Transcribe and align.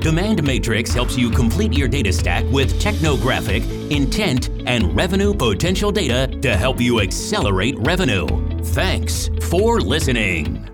Demand 0.00 0.42
Matrix 0.42 0.94
helps 0.94 1.18
you 1.18 1.28
complete 1.30 1.74
your 1.74 1.86
data 1.86 2.10
stack 2.10 2.42
with 2.46 2.80
technographic, 2.80 3.62
intent, 3.90 4.48
and 4.64 4.96
revenue 4.96 5.34
potential 5.34 5.92
data 5.92 6.26
to 6.40 6.56
help 6.56 6.80
you 6.80 7.00
accelerate 7.00 7.78
revenue. 7.80 8.26
Thanks 8.62 9.28
for 9.50 9.78
listening. 9.78 10.66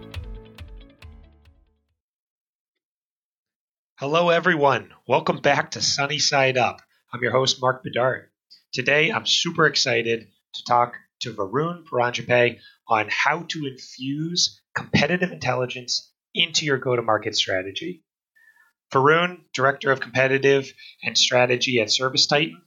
Hello, 3.98 4.28
everyone. 4.28 4.90
Welcome 5.08 5.38
back 5.38 5.72
to 5.72 5.82
Sunny 5.82 6.20
Side 6.20 6.56
Up. 6.56 6.80
I'm 7.12 7.20
your 7.20 7.32
host, 7.32 7.60
Mark 7.60 7.82
Bedard. 7.82 8.28
Today, 8.72 9.10
I'm 9.10 9.26
super 9.26 9.66
excited 9.66 10.28
to 10.54 10.64
talk 10.68 10.94
to 11.22 11.32
Varun 11.32 11.82
Paranjape 11.90 12.58
on 12.88 13.08
how 13.10 13.44
to 13.48 13.66
infuse 13.66 14.60
competitive 14.76 15.32
intelligence 15.32 16.12
into 16.32 16.64
your 16.64 16.78
go 16.78 16.94
to 16.94 17.02
market 17.02 17.34
strategy. 17.34 18.04
Varun, 18.92 19.40
Director 19.52 19.90
of 19.90 20.00
Competitive 20.00 20.72
and 21.02 21.18
Strategy 21.18 21.80
at 21.80 21.88
ServiceTitan. 21.88 22.60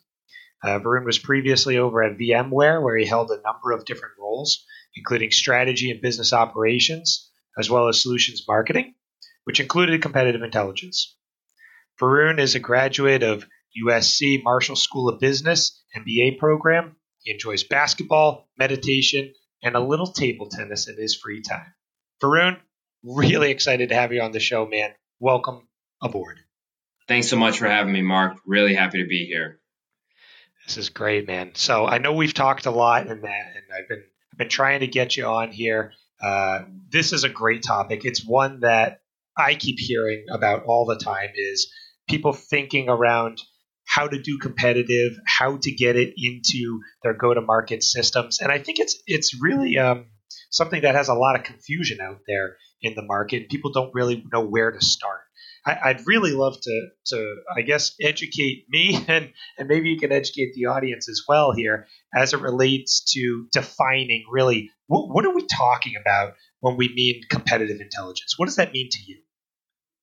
Uh, 0.64 0.80
Varun 0.80 1.05
was 1.05 1.18
previously 1.18 1.78
over 1.78 2.04
at 2.04 2.18
VMware, 2.18 2.84
where 2.84 2.98
he 2.98 3.05
held 3.05 3.31
a 3.31 3.42
number 3.42 3.72
of 3.72 3.86
different 3.86 4.16
roles, 4.20 4.66
including 4.95 5.31
strategy 5.31 5.92
and 5.92 6.02
business 6.02 6.34
operations, 6.34 7.31
as 7.58 7.70
well 7.70 7.88
as 7.88 8.02
solutions 8.02 8.44
marketing, 8.47 8.95
which 9.45 9.62
included 9.62 10.02
competitive 10.02 10.42
intelligence. 10.42 11.16
Varun 12.02 12.40
is 12.40 12.56
a 12.56 12.59
graduate 12.59 13.23
of 13.23 13.47
USC 13.81 14.44
Marshall 14.44 14.75
School 14.75 15.08
of 15.08 15.20
Business 15.20 15.81
MBA 15.95 16.38
program. 16.38 16.97
He 17.20 17.31
enjoys 17.31 17.64
basketball, 17.64 18.50
meditation, 18.58 19.34
and 19.64 19.75
a 19.75 19.80
little 19.80 20.12
table 20.12 20.50
tennis 20.50 20.90
in 20.90 20.97
his 20.97 21.16
free 21.16 21.42
time. 21.42 21.73
Varun, 22.22 22.59
really 23.03 23.52
excited 23.52 23.90
to 23.90 23.95
have 23.95 24.12
you 24.12 24.22
on 24.22 24.34
the 24.34 24.40
show, 24.42 24.66
man. 24.66 24.92
Welcome 25.20 25.69
aboard. 26.02 26.39
Thanks 27.08 27.28
so 27.28 27.38
much 27.38 27.58
for 27.58 27.67
having 27.67 27.92
me, 27.92 28.02
Mark. 28.02 28.38
Really 28.45 28.75
happy 28.75 29.02
to 29.02 29.08
be 29.08 29.25
here. 29.25 29.59
This 30.67 30.78
is 30.78 30.89
great, 30.89 31.25
man. 31.25 31.56
So 31.56 31.88
I 31.88 31.97
know 31.97 32.14
we've 32.14 32.33
talked 32.33 32.67
a 32.67 32.72
lot 32.72 33.08
in 33.08 33.22
that, 33.22 33.52
and 33.56 33.64
I've 33.75 33.89
been 33.89 34.03
I've 34.31 34.38
been 34.38 34.50
trying 34.50 34.81
to 34.81 34.88
get 34.88 35.17
you 35.17 35.25
on 35.25 35.52
here. 35.52 35.94
Uh, 36.22 36.59
this 36.89 37.11
is 37.11 37.23
a 37.23 37.30
great 37.30 37.64
topic. 37.64 38.06
It's 38.06 38.23
one 38.23 38.59
that 38.59 39.02
I 39.36 39.56
keep 39.56 39.78
hearing 39.80 40.25
about 40.31 40.66
all 40.66 40.86
the 40.86 41.03
time. 41.03 41.30
Is 41.36 41.72
people 42.08 42.34
thinking 42.34 42.89
around 42.89 43.41
how 43.88 44.08
to 44.08 44.22
do 44.22 44.38
competitive, 44.38 45.13
how 45.25 45.58
to 45.58 45.72
get 45.72 45.95
it 45.95 46.13
into 46.16 46.81
their 47.02 47.16
go-to-market 47.16 47.81
systems, 47.81 48.39
and 48.39 48.52
I 48.52 48.59
think 48.59 48.78
it's 48.78 49.02
it's 49.08 49.41
really 49.41 49.80
um, 49.80 50.06
something 50.52 50.81
that 50.84 50.94
has 50.94 51.09
a 51.09 51.16
lot 51.16 51.36
of 51.36 51.44
confusion 51.44 52.00
out 52.00 52.19
there 52.28 52.58
in 52.84 52.94
the 52.94 53.02
market. 53.02 53.50
People 53.50 53.72
don't 53.72 53.95
really 53.95 54.23
know 54.31 54.45
where 54.45 54.69
to 54.69 54.86
start. 54.86 55.22
I, 55.73 55.94
would 55.94 56.08
really 56.08 56.31
love 56.31 56.59
to, 56.62 56.88
to, 57.08 57.36
I 57.56 57.62
guess, 57.62 57.95
educate 58.02 58.66
me 58.70 59.03
and, 59.08 59.31
and 59.58 59.67
maybe 59.67 59.89
you 59.89 60.00
can 60.00 60.12
educate 60.12 60.53
the 60.53 60.67
audience 60.67 61.09
as 61.09 61.23
well 61.28 61.52
here 61.52 61.88
as 62.16 62.34
it 62.34 62.42
relates 62.42 63.03
to 63.14 63.48
defining 63.52 64.25
really 64.31 64.72
what, 64.88 65.09
what 65.09 65.25
are 65.25 65.34
we 65.34 65.45
talking 65.45 65.94
about 66.00 66.34
when 66.62 66.78
we 66.78 66.94
mean 66.94 67.22
competitive 67.30 67.80
intelligence? 67.80 68.35
What 68.38 68.47
does 68.47 68.57
that 68.57 68.74
mean 68.74 68.90
to 68.91 69.00
you? 69.06 69.18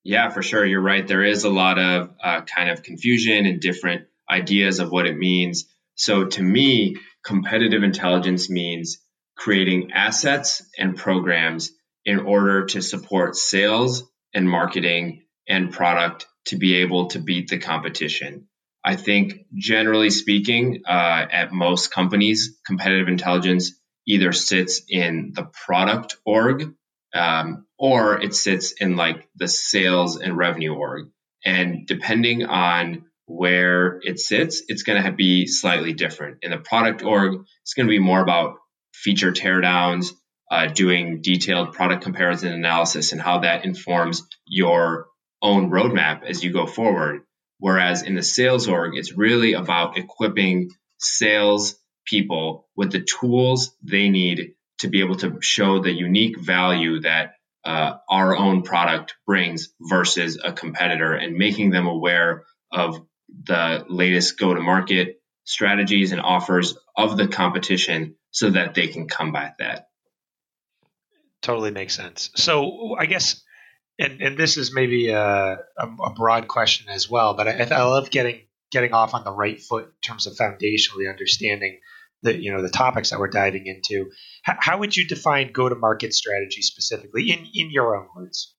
Yeah, 0.04 0.28
for 0.28 0.42
sure. 0.42 0.64
You're 0.64 0.80
right. 0.80 1.06
There 1.06 1.24
is 1.24 1.44
a 1.44 1.50
lot 1.50 1.78
of 1.78 2.10
uh, 2.22 2.42
kind 2.42 2.70
of 2.70 2.84
confusion 2.84 3.44
and 3.46 3.60
different 3.60 4.06
ideas 4.30 4.78
of 4.78 4.90
what 4.90 5.06
it 5.06 5.16
means. 5.16 5.64
So 5.96 6.26
to 6.26 6.42
me, 6.42 6.96
competitive 7.24 7.82
intelligence 7.82 8.48
means 8.48 8.98
creating 9.36 9.90
assets 9.92 10.62
and 10.78 10.96
programs 10.96 11.72
in 12.04 12.20
order 12.20 12.66
to 12.66 12.80
support 12.80 13.34
sales 13.34 14.04
and 14.32 14.48
marketing 14.48 15.25
and 15.48 15.72
product 15.72 16.26
to 16.46 16.56
be 16.56 16.76
able 16.76 17.08
to 17.08 17.18
beat 17.18 17.48
the 17.48 17.58
competition. 17.58 18.48
I 18.84 18.94
think, 18.96 19.46
generally 19.54 20.10
speaking, 20.10 20.82
uh, 20.86 21.26
at 21.30 21.52
most 21.52 21.92
companies, 21.92 22.56
competitive 22.64 23.08
intelligence 23.08 23.72
either 24.06 24.32
sits 24.32 24.82
in 24.88 25.32
the 25.34 25.42
product 25.42 26.16
org 26.24 26.72
um, 27.12 27.66
or 27.78 28.22
it 28.22 28.34
sits 28.34 28.72
in 28.72 28.96
like 28.96 29.28
the 29.34 29.48
sales 29.48 30.16
and 30.16 30.36
revenue 30.36 30.74
org. 30.74 31.08
And 31.44 31.86
depending 31.86 32.44
on 32.44 33.06
where 33.26 33.98
it 34.02 34.20
sits, 34.20 34.62
it's 34.68 34.84
going 34.84 35.02
to 35.02 35.12
be 35.12 35.46
slightly 35.46 35.92
different. 35.92 36.38
In 36.42 36.52
the 36.52 36.58
product 36.58 37.02
org, 37.02 37.44
it's 37.62 37.74
going 37.74 37.86
to 37.86 37.90
be 37.90 37.98
more 37.98 38.20
about 38.20 38.58
feature 38.94 39.32
teardowns, 39.32 40.12
uh, 40.50 40.66
doing 40.66 41.22
detailed 41.22 41.72
product 41.72 42.02
comparison 42.04 42.52
analysis, 42.52 43.12
and 43.12 43.20
how 43.20 43.40
that 43.40 43.64
informs 43.64 44.22
your 44.46 45.06
own 45.46 45.70
roadmap 45.70 46.24
as 46.24 46.42
you 46.42 46.52
go 46.52 46.66
forward. 46.66 47.22
Whereas 47.58 48.02
in 48.02 48.14
the 48.14 48.22
sales 48.22 48.68
org, 48.68 48.96
it's 48.96 49.12
really 49.12 49.54
about 49.54 49.96
equipping 49.96 50.70
sales 50.98 51.76
people 52.04 52.68
with 52.76 52.92
the 52.92 53.00
tools 53.00 53.74
they 53.82 54.08
need 54.08 54.54
to 54.80 54.88
be 54.88 55.00
able 55.00 55.16
to 55.16 55.38
show 55.40 55.80
the 55.80 55.92
unique 55.92 56.38
value 56.38 57.00
that 57.00 57.34
uh, 57.64 57.96
our 58.08 58.36
own 58.36 58.62
product 58.62 59.14
brings 59.26 59.70
versus 59.80 60.38
a 60.42 60.52
competitor 60.52 61.14
and 61.14 61.36
making 61.36 61.70
them 61.70 61.86
aware 61.86 62.44
of 62.70 63.00
the 63.44 63.84
latest 63.88 64.38
go 64.38 64.52
to 64.54 64.60
market 64.60 65.20
strategies 65.44 66.12
and 66.12 66.20
offers 66.20 66.76
of 66.96 67.16
the 67.16 67.28
competition 67.28 68.16
so 68.30 68.50
that 68.50 68.74
they 68.74 68.88
can 68.88 69.08
combat 69.08 69.56
that. 69.58 69.88
Totally 71.42 71.70
makes 71.70 71.94
sense. 71.94 72.30
So 72.36 72.96
I 72.98 73.06
guess 73.06 73.42
and 73.98 74.20
and 74.20 74.36
this 74.36 74.56
is 74.56 74.72
maybe 74.72 75.08
a, 75.08 75.58
a, 75.78 75.86
a 76.04 76.12
broad 76.14 76.48
question 76.48 76.88
as 76.88 77.08
well, 77.08 77.34
but 77.34 77.48
I, 77.48 77.68
I, 77.70 77.82
love 77.84 78.10
getting 78.10 78.40
getting 78.70 78.92
off 78.92 79.14
on 79.14 79.24
the 79.24 79.32
right 79.32 79.60
foot 79.60 79.84
in 79.84 79.90
terms 80.02 80.26
of 80.26 80.34
foundationally 80.34 81.08
understanding 81.08 81.80
the 82.22 82.36
you 82.36 82.52
know 82.52 82.62
the 82.62 82.68
topics 82.68 83.10
that 83.10 83.18
we're 83.18 83.28
diving 83.28 83.66
into. 83.66 84.10
H- 84.48 84.56
how 84.58 84.78
would 84.78 84.96
you 84.96 85.06
define 85.06 85.52
go 85.52 85.68
to 85.68 85.74
market 85.74 86.12
strategy 86.12 86.62
specifically 86.62 87.30
in 87.30 87.46
in 87.54 87.70
your 87.70 87.96
own 87.96 88.08
words? 88.14 88.54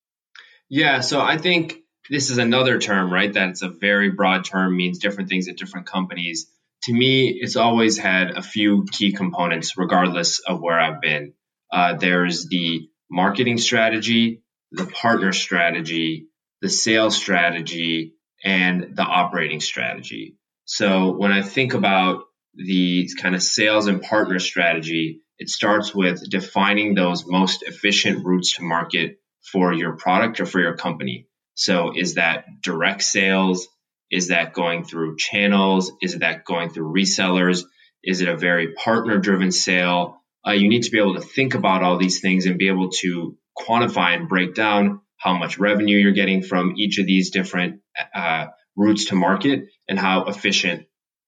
Yeah, 0.70 1.00
so 1.02 1.22
I 1.22 1.38
think 1.38 1.78
this 2.10 2.30
is 2.30 2.38
another 2.38 2.80
term, 2.80 3.12
right? 3.14 3.32
That 3.32 3.50
it's 3.50 3.62
a 3.62 3.70
very 3.70 4.12
broad 4.12 4.46
term, 4.46 4.76
means 4.76 5.00
different 5.00 5.30
things 5.30 5.48
at 5.48 5.58
different 5.58 5.88
companies. 5.88 6.48
To 6.84 6.94
me, 6.94 7.38
it's 7.42 7.56
always 7.56 7.98
had 7.98 8.32
a 8.32 8.42
few 8.42 8.86
key 8.92 9.14
components, 9.14 9.78
regardless 9.78 10.40
of 10.40 10.62
where 10.62 10.80
I've 10.80 11.02
been. 11.02 11.34
Uh, 11.72 11.96
there's 11.96 12.48
the 12.48 12.88
marketing 13.10 13.58
strategy, 13.58 14.44
the 14.72 14.86
partner 14.86 15.34
strategy, 15.34 16.28
the 16.62 16.70
sales 16.70 17.16
strategy, 17.16 18.14
and 18.44 18.96
the 18.96 19.04
operating 19.04 19.60
strategy. 19.60 20.38
So 20.66 21.16
when 21.16 21.32
I 21.32 21.42
think 21.42 21.74
about 21.74 22.24
the 22.56 23.10
kind 23.22 23.36
of 23.36 23.44
sales 23.44 23.88
and 23.88 24.02
partner 24.02 24.40
strategy, 24.40 25.22
it 25.40 25.50
starts 25.50 25.94
with 25.94 26.30
defining 26.30 26.96
those 26.96 27.26
most 27.26 27.64
efficient 27.64 28.26
routes 28.26 28.56
to 28.56 28.64
market 28.64 29.20
for 29.52 29.72
your 29.74 29.96
product 29.96 30.40
or 30.40 30.46
for 30.46 30.60
your 30.60 30.76
company. 30.76 31.28
So 31.54 31.94
is 31.96 32.16
that 32.16 32.46
direct 32.62 33.04
sales? 33.04 33.68
Is 34.12 34.30
that 34.30 34.54
going 34.54 34.84
through 34.84 35.18
channels? 35.18 35.92
Is 36.02 36.20
that 36.20 36.46
going 36.46 36.70
through 36.70 36.94
resellers? 36.94 37.64
Is 38.04 38.22
it 38.22 38.30
a 38.30 38.38
very 38.38 38.74
partner 38.74 39.18
driven 39.18 39.52
sale? 39.52 40.22
Uh, 40.46 40.52
you 40.52 40.70
need 40.70 40.84
to 40.84 40.92
be 40.92 41.00
able 41.00 41.16
to 41.16 41.22
think 41.22 41.56
about 41.56 41.84
all 41.84 41.98
these 41.98 42.22
things 42.22 42.46
and 42.46 42.58
be 42.58 42.70
able 42.70 42.90
to 43.02 43.38
quantify 43.58 44.16
and 44.16 44.30
break 44.30 44.54
down 44.56 45.02
how 45.18 45.38
much 45.38 45.58
revenue 45.58 45.98
you're 45.98 46.12
getting 46.12 46.44
from 46.44 46.76
each 46.78 47.00
of 47.00 47.06
these 47.06 47.32
different 47.32 47.82
uh, 48.14 48.48
routes 48.76 49.06
to 49.06 49.16
market 49.16 49.66
and 49.88 49.98
how 49.98 50.26
efficient 50.26 50.86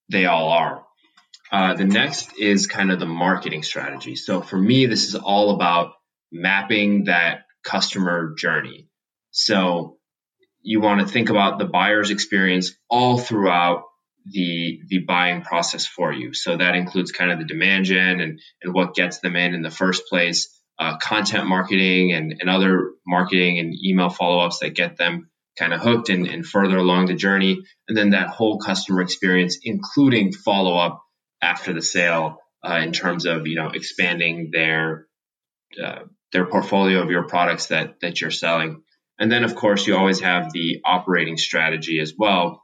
they 0.09 0.25
all 0.25 0.49
are. 0.49 0.85
Uh, 1.51 1.73
the 1.73 1.85
next 1.85 2.37
is 2.37 2.67
kind 2.67 2.91
of 2.91 2.99
the 2.99 3.07
marketing 3.07 3.63
strategy. 3.63 4.15
So 4.15 4.41
for 4.41 4.57
me, 4.57 4.85
this 4.85 5.07
is 5.07 5.15
all 5.15 5.55
about 5.55 5.93
mapping 6.31 7.05
that 7.05 7.45
customer 7.63 8.35
journey. 8.37 8.87
So 9.31 9.97
you 10.61 10.81
want 10.81 11.01
to 11.01 11.07
think 11.07 11.29
about 11.29 11.57
the 11.57 11.65
buyer's 11.65 12.11
experience 12.11 12.71
all 12.89 13.17
throughout 13.17 13.83
the 14.25 14.81
the 14.87 14.99
buying 14.99 15.41
process 15.41 15.87
for 15.87 16.11
you. 16.13 16.33
So 16.33 16.57
that 16.57 16.75
includes 16.75 17.11
kind 17.11 17.31
of 17.31 17.39
the 17.39 17.45
demand 17.45 17.85
gen 17.85 18.19
and, 18.19 18.39
and 18.61 18.73
what 18.73 18.93
gets 18.93 19.19
them 19.19 19.35
in 19.35 19.55
in 19.55 19.61
the 19.63 19.71
first 19.71 20.03
place 20.07 20.58
uh, 20.79 20.97
content 20.97 21.47
marketing 21.47 22.13
and, 22.13 22.35
and 22.39 22.49
other 22.49 22.91
marketing 23.05 23.59
and 23.59 23.75
email 23.83 24.09
follow-ups 24.09 24.59
that 24.59 24.75
get 24.75 24.97
them 24.97 25.29
kind 25.57 25.73
of 25.73 25.81
hooked 25.81 26.09
and, 26.09 26.25
and 26.27 26.45
further 26.45 26.77
along 26.77 27.07
the 27.07 27.13
journey 27.13 27.59
and 27.87 27.97
then 27.97 28.11
that 28.11 28.29
whole 28.29 28.59
customer 28.59 29.01
experience 29.01 29.59
including 29.63 30.31
follow-up 30.31 31.03
after 31.41 31.73
the 31.73 31.81
sale 31.81 32.37
uh, 32.63 32.81
in 32.83 32.91
terms 32.91 33.25
of 33.25 33.47
you 33.47 33.55
know 33.55 33.69
expanding 33.69 34.49
their 34.51 35.07
uh, 35.81 36.03
their 36.31 36.45
portfolio 36.45 37.01
of 37.01 37.09
your 37.09 37.23
products 37.23 37.67
that 37.67 37.99
that 38.01 38.21
you're 38.21 38.31
selling. 38.31 38.83
And 39.17 39.31
then 39.31 39.43
of 39.43 39.55
course 39.55 39.85
you 39.87 39.95
always 39.95 40.19
have 40.21 40.51
the 40.51 40.81
operating 40.85 41.37
strategy 41.37 41.99
as 41.99 42.13
well, 42.17 42.63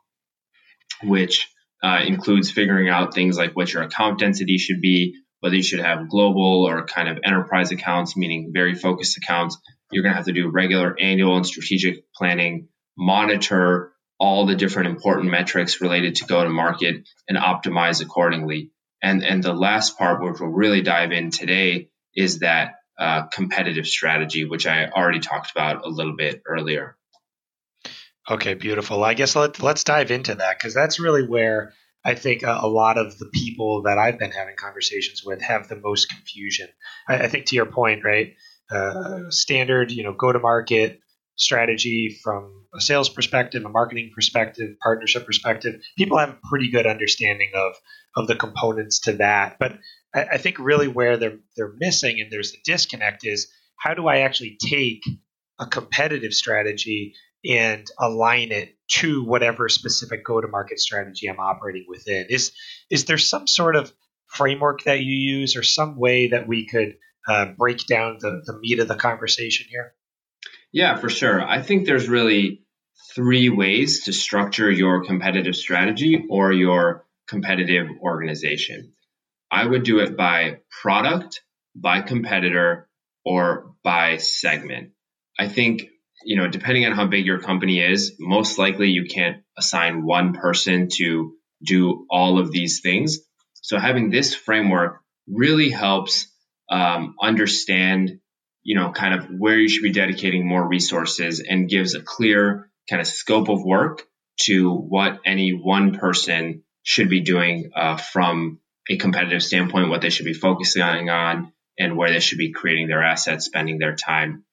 which 1.04 1.48
uh, 1.84 2.02
includes 2.06 2.52
figuring 2.52 2.90
out 2.90 3.14
things 3.14 3.38
like 3.38 3.56
what 3.56 3.72
your 3.72 3.84
account 3.84 4.20
density 4.20 4.58
should 4.58 4.82
be, 4.82 5.16
whether 5.46 5.58
you 5.58 5.62
should 5.62 5.80
have 5.80 6.10
global 6.10 6.68
or 6.68 6.88
kind 6.88 7.08
of 7.08 7.20
enterprise 7.24 7.70
accounts, 7.70 8.18
meaning 8.18 8.50
very 8.52 8.74
focused 8.74 9.16
accounts. 9.16 9.60
You're 9.92 10.02
going 10.02 10.14
to 10.14 10.16
have 10.16 10.26
to 10.26 10.34
do 10.34 10.50
regular 10.50 10.96
annual 11.00 11.38
and 11.38 11.46
strategic 11.46 12.12
planning, 12.16 12.70
monitor 12.98 13.92
all 14.20 14.48
the 14.48 14.56
different 14.56 14.90
important 14.90 15.30
metrics 15.30 15.82
related 15.82 16.16
to 16.16 16.26
go 16.26 16.44
to 16.44 16.50
market 16.50 17.08
and 17.30 17.38
optimize 17.38 18.02
accordingly. 18.02 18.72
And, 19.04 19.24
and 19.24 19.44
the 19.44 19.54
last 19.54 20.00
part, 20.00 20.24
which 20.24 20.40
we'll 20.40 20.50
really 20.50 20.82
dive 20.82 21.12
in 21.12 21.30
today, 21.30 21.90
is 22.16 22.40
that 22.40 22.78
uh, 22.98 23.28
competitive 23.28 23.86
strategy, 23.86 24.46
which 24.46 24.66
I 24.66 24.88
already 24.88 25.20
talked 25.20 25.52
about 25.52 25.86
a 25.86 25.90
little 25.90 26.16
bit 26.16 26.42
earlier. 26.48 26.98
Okay, 28.28 28.56
beautiful. 28.56 29.04
I 29.04 29.14
guess 29.14 29.36
let, 29.36 29.62
let's 29.62 29.84
dive 29.84 30.10
into 30.10 30.34
that 30.34 30.58
because 30.58 30.74
that's 30.74 31.00
really 31.00 31.28
where 31.28 31.74
I 32.06 32.14
think 32.16 32.44
a, 32.44 32.60
a, 32.62 32.68
lot 32.68 32.98
of 33.00 33.18
the 33.18 33.26
people 33.26 33.82
that 33.84 33.98
I've 33.98 34.20
been 34.20 34.32
having 34.32 34.56
conversations 34.56 35.24
with 35.26 35.42
have 35.42 35.68
the 35.68 35.76
most 35.76 36.08
confusion. 36.08 36.70
I, 37.10 37.24
I 37.24 37.28
think 37.28 37.48
to 37.48 37.56
your 37.56 37.66
point, 37.66 38.04
right? 38.06 38.36
Uh, 38.70 39.30
standard, 39.30 39.92
you 39.92 40.04
know, 40.04 40.14
go 40.14 40.32
to 40.32 40.40
market 40.40 41.00
strategy 41.36 42.18
from 42.24 42.66
a 42.76 42.80
sales 42.80 43.10
perspective, 43.10 43.66
a 43.66 43.70
marketing 43.70 44.12
perspective, 44.14 44.78
partnership 44.82 45.26
perspective. 45.26 45.82
People 45.98 46.18
have 46.18 46.30
a 46.30 46.40
pretty 46.50 46.70
good 46.70 46.86
understanding 46.86 47.52
of 47.56 47.74
of 48.16 48.28
the 48.28 48.36
components 48.36 49.00
to 49.02 49.14
that, 49.14 49.58
but 49.60 49.74
I, 50.14 50.24
I 50.34 50.38
think 50.38 50.60
really 50.60 50.88
where 50.88 51.18
they're 51.18 51.40
they're 51.58 51.74
missing 51.78 52.20
and 52.22 52.32
there's 52.32 52.54
a 52.54 52.58
disconnect 52.64 53.26
is 53.26 53.52
how 53.78 53.94
do 53.94 54.08
I 54.08 54.20
actually 54.20 54.58
take 54.62 55.04
a 55.60 55.66
competitive 55.66 56.34
strategy 56.34 57.14
and 57.50 57.86
align 58.00 58.52
it 58.52 58.76
to 58.88 59.24
whatever 59.24 59.70
specific 59.70 60.24
go-to-market 60.24 60.80
strategy 60.80 61.28
I'm 61.28 61.40
operating 61.40 61.86
within. 61.88 62.28
Is 62.30 62.52
is 62.90 63.06
there 63.06 63.18
some 63.18 63.48
sort 63.48 63.76
of 63.76 63.92
framework 64.28 64.84
that 64.84 65.02
you 65.02 65.16
use 65.16 65.56
or 65.56 65.64
some 65.64 65.98
way 65.98 66.30
that 66.30 66.48
we 66.48 66.68
could 66.68 66.96
uh, 67.28 67.46
break 67.58 67.86
down 67.88 68.18
the, 68.20 68.42
the 68.46 68.58
meat 68.60 68.80
of 68.80 68.88
the 68.88 68.96
conversation 68.96 69.68
here? 69.70 69.94
Yeah, 70.72 70.98
for 70.98 71.10
sure. 71.10 71.42
I 71.42 71.62
think 71.62 71.86
there's 71.86 72.10
really 72.10 72.64
three 73.16 73.50
ways 73.50 74.04
to 74.06 74.14
structure 74.14 74.70
your 74.70 75.06
competitive 75.06 75.56
strategy 75.56 76.26
or 76.30 76.52
your 76.52 77.06
competitive 77.28 77.88
organization. 78.02 78.92
I 79.50 79.66
would 79.66 79.84
do 79.84 80.00
it 80.00 80.18
by 80.18 80.60
product, 80.82 81.42
by 81.76 82.02
competitor, 82.02 82.90
or 83.24 83.74
by 83.84 84.18
segment. 84.18 84.92
I 85.40 85.48
think 85.48 85.90
you 86.26 86.36
know, 86.36 86.48
depending 86.48 86.86
on 86.86 86.92
how 86.92 87.06
big 87.06 87.26
your 87.26 87.40
company 87.40 87.80
is, 87.80 88.16
most 88.20 88.58
likely 88.58 88.90
you 88.90 89.06
can't 89.06 89.44
assign 89.58 90.06
one 90.06 90.34
person 90.34 90.90
to 90.98 91.36
do 91.64 92.06
all 92.10 92.40
of 92.40 92.52
these 92.52 92.82
things. 92.82 93.20
So 93.62 93.80
having 93.80 94.10
this 94.10 94.34
framework 94.36 95.00
really 95.28 95.70
helps 95.70 96.28
um, 96.70 97.16
understand, 97.22 98.20
you 98.64 98.76
know, 98.76 98.92
kind 98.92 99.14
of 99.14 99.28
where 99.38 99.58
you 99.58 99.70
should 99.70 99.84
be 99.84 99.92
dedicating 99.92 100.48
more 100.48 100.68
resources 100.68 101.40
and 101.40 101.70
gives 101.70 101.94
a 101.94 102.02
clear 102.02 102.70
kind 102.90 103.02
of 103.02 103.08
scope 103.08 103.50
of 103.50 103.64
work 103.64 104.04
to 104.42 104.74
what 104.74 105.22
any 105.26 105.52
one 105.52 105.98
person 105.98 106.64
should 106.84 107.10
be 107.10 107.22
doing 107.22 107.72
uh, 107.76 107.98
from 107.98 108.60
a 108.90 108.98
competitive 108.98 109.44
standpoint, 109.44 109.90
what 109.90 110.02
they 110.02 110.10
should 110.10 110.26
be 110.26 110.34
focusing 110.34 111.10
on, 111.10 111.54
and 111.80 111.98
where 111.98 112.12
they 112.12 112.20
should 112.20 112.38
be 112.38 112.52
creating 112.52 112.88
their 112.88 113.04
assets, 113.04 113.46
spending 113.46 113.80
their 113.80 113.96
time. 113.96 114.44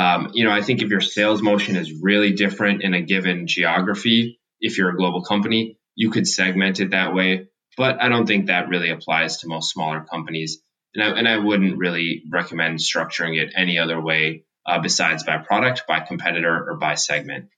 Um, 0.00 0.30
you 0.32 0.44
know, 0.44 0.50
I 0.50 0.62
think 0.62 0.80
if 0.80 0.88
your 0.88 1.02
sales 1.02 1.42
motion 1.42 1.76
is 1.76 1.92
really 1.92 2.32
different 2.32 2.82
in 2.82 2.94
a 2.94 3.02
given 3.02 3.46
geography, 3.46 4.40
if 4.58 4.78
you're 4.78 4.88
a 4.88 4.96
global 4.96 5.22
company, 5.22 5.78
you 5.94 6.10
could 6.10 6.26
segment 6.26 6.80
it 6.80 6.92
that 6.92 7.14
way. 7.14 7.48
But 7.76 8.00
I 8.00 8.08
don't 8.08 8.26
think 8.26 8.46
that 8.46 8.70
really 8.70 8.88
applies 8.88 9.38
to 9.38 9.48
most 9.48 9.70
smaller 9.70 10.06
companies. 10.10 10.62
And 10.94 11.04
I, 11.04 11.18
and 11.18 11.28
I 11.28 11.36
wouldn't 11.36 11.76
really 11.76 12.22
recommend 12.30 12.78
structuring 12.78 13.38
it 13.38 13.52
any 13.54 13.78
other 13.78 14.00
way 14.00 14.44
uh, 14.64 14.78
besides 14.78 15.22
by 15.24 15.36
product, 15.36 15.82
by 15.86 16.00
competitor, 16.00 16.70
or 16.70 16.78
by 16.78 16.94
segment. 16.94 17.50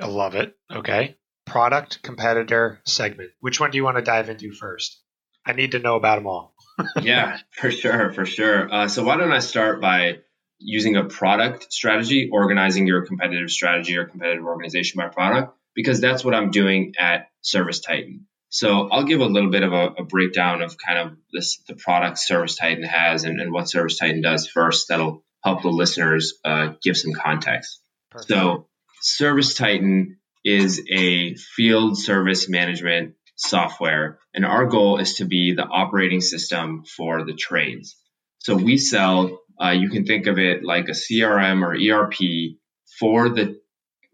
I 0.00 0.06
love 0.06 0.34
it. 0.34 0.56
Okay. 0.74 1.16
Product, 1.44 2.02
competitor, 2.02 2.80
segment. 2.86 3.32
Which 3.40 3.60
one 3.60 3.70
do 3.70 3.76
you 3.76 3.84
want 3.84 3.98
to 3.98 4.02
dive 4.02 4.30
into 4.30 4.50
first? 4.52 4.98
I 5.44 5.52
need 5.52 5.72
to 5.72 5.78
know 5.78 5.96
about 5.96 6.16
them 6.16 6.26
all 6.26 6.51
yeah, 7.00 7.38
for 7.50 7.70
sure, 7.70 8.12
for 8.12 8.24
sure. 8.24 8.72
Uh, 8.72 8.88
so 8.88 9.04
why 9.04 9.16
don't 9.16 9.32
I 9.32 9.40
start 9.40 9.80
by 9.80 10.18
using 10.58 10.96
a 10.96 11.04
product 11.04 11.72
strategy, 11.72 12.30
organizing 12.32 12.86
your 12.86 13.06
competitive 13.06 13.50
strategy 13.50 13.96
or 13.96 14.06
competitive 14.06 14.44
organization 14.44 14.98
by 14.98 15.08
product, 15.08 15.56
because 15.74 16.00
that's 16.00 16.24
what 16.24 16.34
I'm 16.34 16.50
doing 16.50 16.94
at 16.98 17.28
Service 17.40 17.80
Titan. 17.80 18.26
So 18.48 18.88
I'll 18.90 19.04
give 19.04 19.20
a 19.20 19.26
little 19.26 19.50
bit 19.50 19.62
of 19.62 19.72
a, 19.72 19.86
a 19.98 20.04
breakdown 20.04 20.60
of 20.60 20.76
kind 20.76 20.98
of 20.98 21.16
this 21.32 21.62
the 21.66 21.74
product 21.74 22.18
Service 22.18 22.54
Titan 22.54 22.84
has 22.84 23.24
and, 23.24 23.40
and 23.40 23.50
what 23.50 23.64
ServiceTitan 23.64 24.22
does 24.22 24.46
first. 24.46 24.88
That'll 24.88 25.24
help 25.42 25.62
the 25.62 25.70
listeners 25.70 26.34
uh, 26.44 26.74
give 26.82 26.96
some 26.96 27.14
context. 27.14 27.80
Perfect. 28.10 28.28
So 28.28 28.68
ServiceTitan 29.02 30.16
is 30.44 30.82
a 30.90 31.34
field 31.34 31.98
service 31.98 32.48
management 32.48 33.14
software, 33.36 34.18
and 34.34 34.44
our 34.44 34.66
goal 34.66 34.98
is 34.98 35.14
to 35.14 35.24
be 35.24 35.54
the 35.54 35.64
operating 35.64 36.20
system 36.20 36.84
for 36.84 37.24
the 37.24 37.34
trades. 37.34 37.96
So 38.38 38.56
we 38.56 38.78
sell, 38.78 39.40
uh, 39.60 39.70
you 39.70 39.90
can 39.90 40.04
think 40.04 40.26
of 40.26 40.38
it 40.38 40.64
like 40.64 40.88
a 40.88 40.92
CRM 40.92 41.62
or 41.62 41.74
ERP 41.74 42.56
for 42.98 43.28
the 43.28 43.60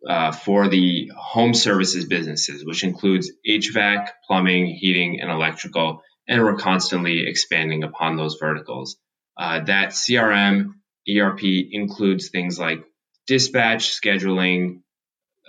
uh, 0.07 0.31
for 0.31 0.69
the 0.69 1.11
home 1.17 1.55
services 1.55 2.05
businesses, 2.05 2.65
which 2.65 2.85
includes 2.85 3.33
HVAC, 3.47 4.09
plumbing, 4.27 4.67
heating, 4.67 5.21
and 5.21 5.31
electrical, 5.31 6.03
and 6.29 6.43
we're 6.43 6.57
constantly 6.57 7.27
expanding 7.27 7.83
upon 7.83 8.17
those 8.17 8.37
verticals. 8.41 8.97
Uh, 9.37 9.61
that 9.65 9.91
CRM, 9.91 10.75
ERP 11.09 11.43
includes 11.43 12.29
things 12.29 12.59
like 12.59 12.85
dispatch, 13.27 14.01
scheduling, 14.01 14.83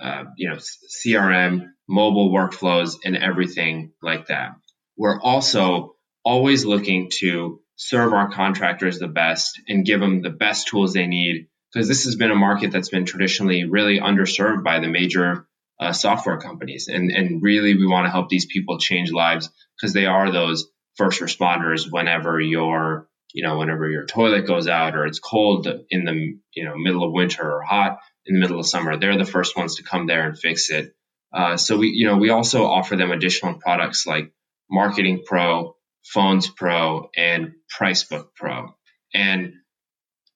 uh, 0.01 0.25
you 0.37 0.49
know, 0.49 0.57
CRM, 0.57 1.69
mobile 1.89 2.31
workflows, 2.31 2.97
and 3.03 3.17
everything 3.17 3.91
like 4.01 4.27
that. 4.27 4.51
We're 4.95 5.19
also 5.19 5.95
always 6.23 6.63
looking 6.63 7.09
to 7.19 7.61
serve 7.75 8.13
our 8.13 8.29
contractors 8.31 8.99
the 8.99 9.07
best 9.07 9.59
and 9.67 9.85
give 9.85 9.99
them 9.99 10.21
the 10.21 10.29
best 10.29 10.67
tools 10.67 10.93
they 10.93 11.07
need 11.07 11.47
because 11.73 11.87
this 11.87 12.05
has 12.05 12.15
been 12.15 12.31
a 12.31 12.35
market 12.35 12.71
that's 12.71 12.89
been 12.89 13.05
traditionally 13.05 13.63
really 13.63 13.99
underserved 13.99 14.63
by 14.63 14.79
the 14.79 14.87
major 14.87 15.47
uh, 15.79 15.93
software 15.93 16.37
companies. 16.37 16.87
And, 16.87 17.09
and 17.11 17.41
really, 17.41 17.75
we 17.75 17.87
want 17.87 18.05
to 18.05 18.11
help 18.11 18.29
these 18.29 18.45
people 18.45 18.79
change 18.79 19.11
lives 19.11 19.49
because 19.77 19.93
they 19.93 20.05
are 20.05 20.31
those 20.31 20.67
first 20.97 21.21
responders 21.21 21.89
whenever 21.89 22.39
your 22.39 23.07
you 23.33 23.43
know 23.43 23.57
whenever 23.57 23.89
your 23.89 24.05
toilet 24.05 24.45
goes 24.45 24.67
out 24.67 24.95
or 24.95 25.05
it's 25.05 25.19
cold 25.19 25.67
in 25.89 26.03
the 26.03 26.37
you 26.53 26.65
know 26.65 26.75
middle 26.75 27.05
of 27.05 27.13
winter 27.13 27.43
or 27.43 27.61
hot 27.61 27.99
in 28.25 28.35
the 28.35 28.41
middle 28.41 28.59
of 28.59 28.65
summer 28.65 28.97
they're 28.97 29.17
the 29.17 29.23
first 29.23 29.55
ones 29.55 29.75
to 29.75 29.83
come 29.83 30.07
there 30.07 30.27
and 30.27 30.37
fix 30.37 30.69
it 30.69 30.93
uh, 31.33 31.57
so 31.57 31.77
we, 31.77 31.89
you 31.89 32.07
know, 32.07 32.17
we 32.17 32.29
also 32.29 32.65
offer 32.65 32.95
them 32.95 33.11
additional 33.11 33.55
products 33.55 34.05
like 34.05 34.31
Marketing 34.69 35.23
Pro, 35.25 35.75
Phones 36.05 36.47
Pro, 36.47 37.09
and 37.15 37.53
Pricebook 37.69 38.33
Pro. 38.35 38.75
And 39.13 39.53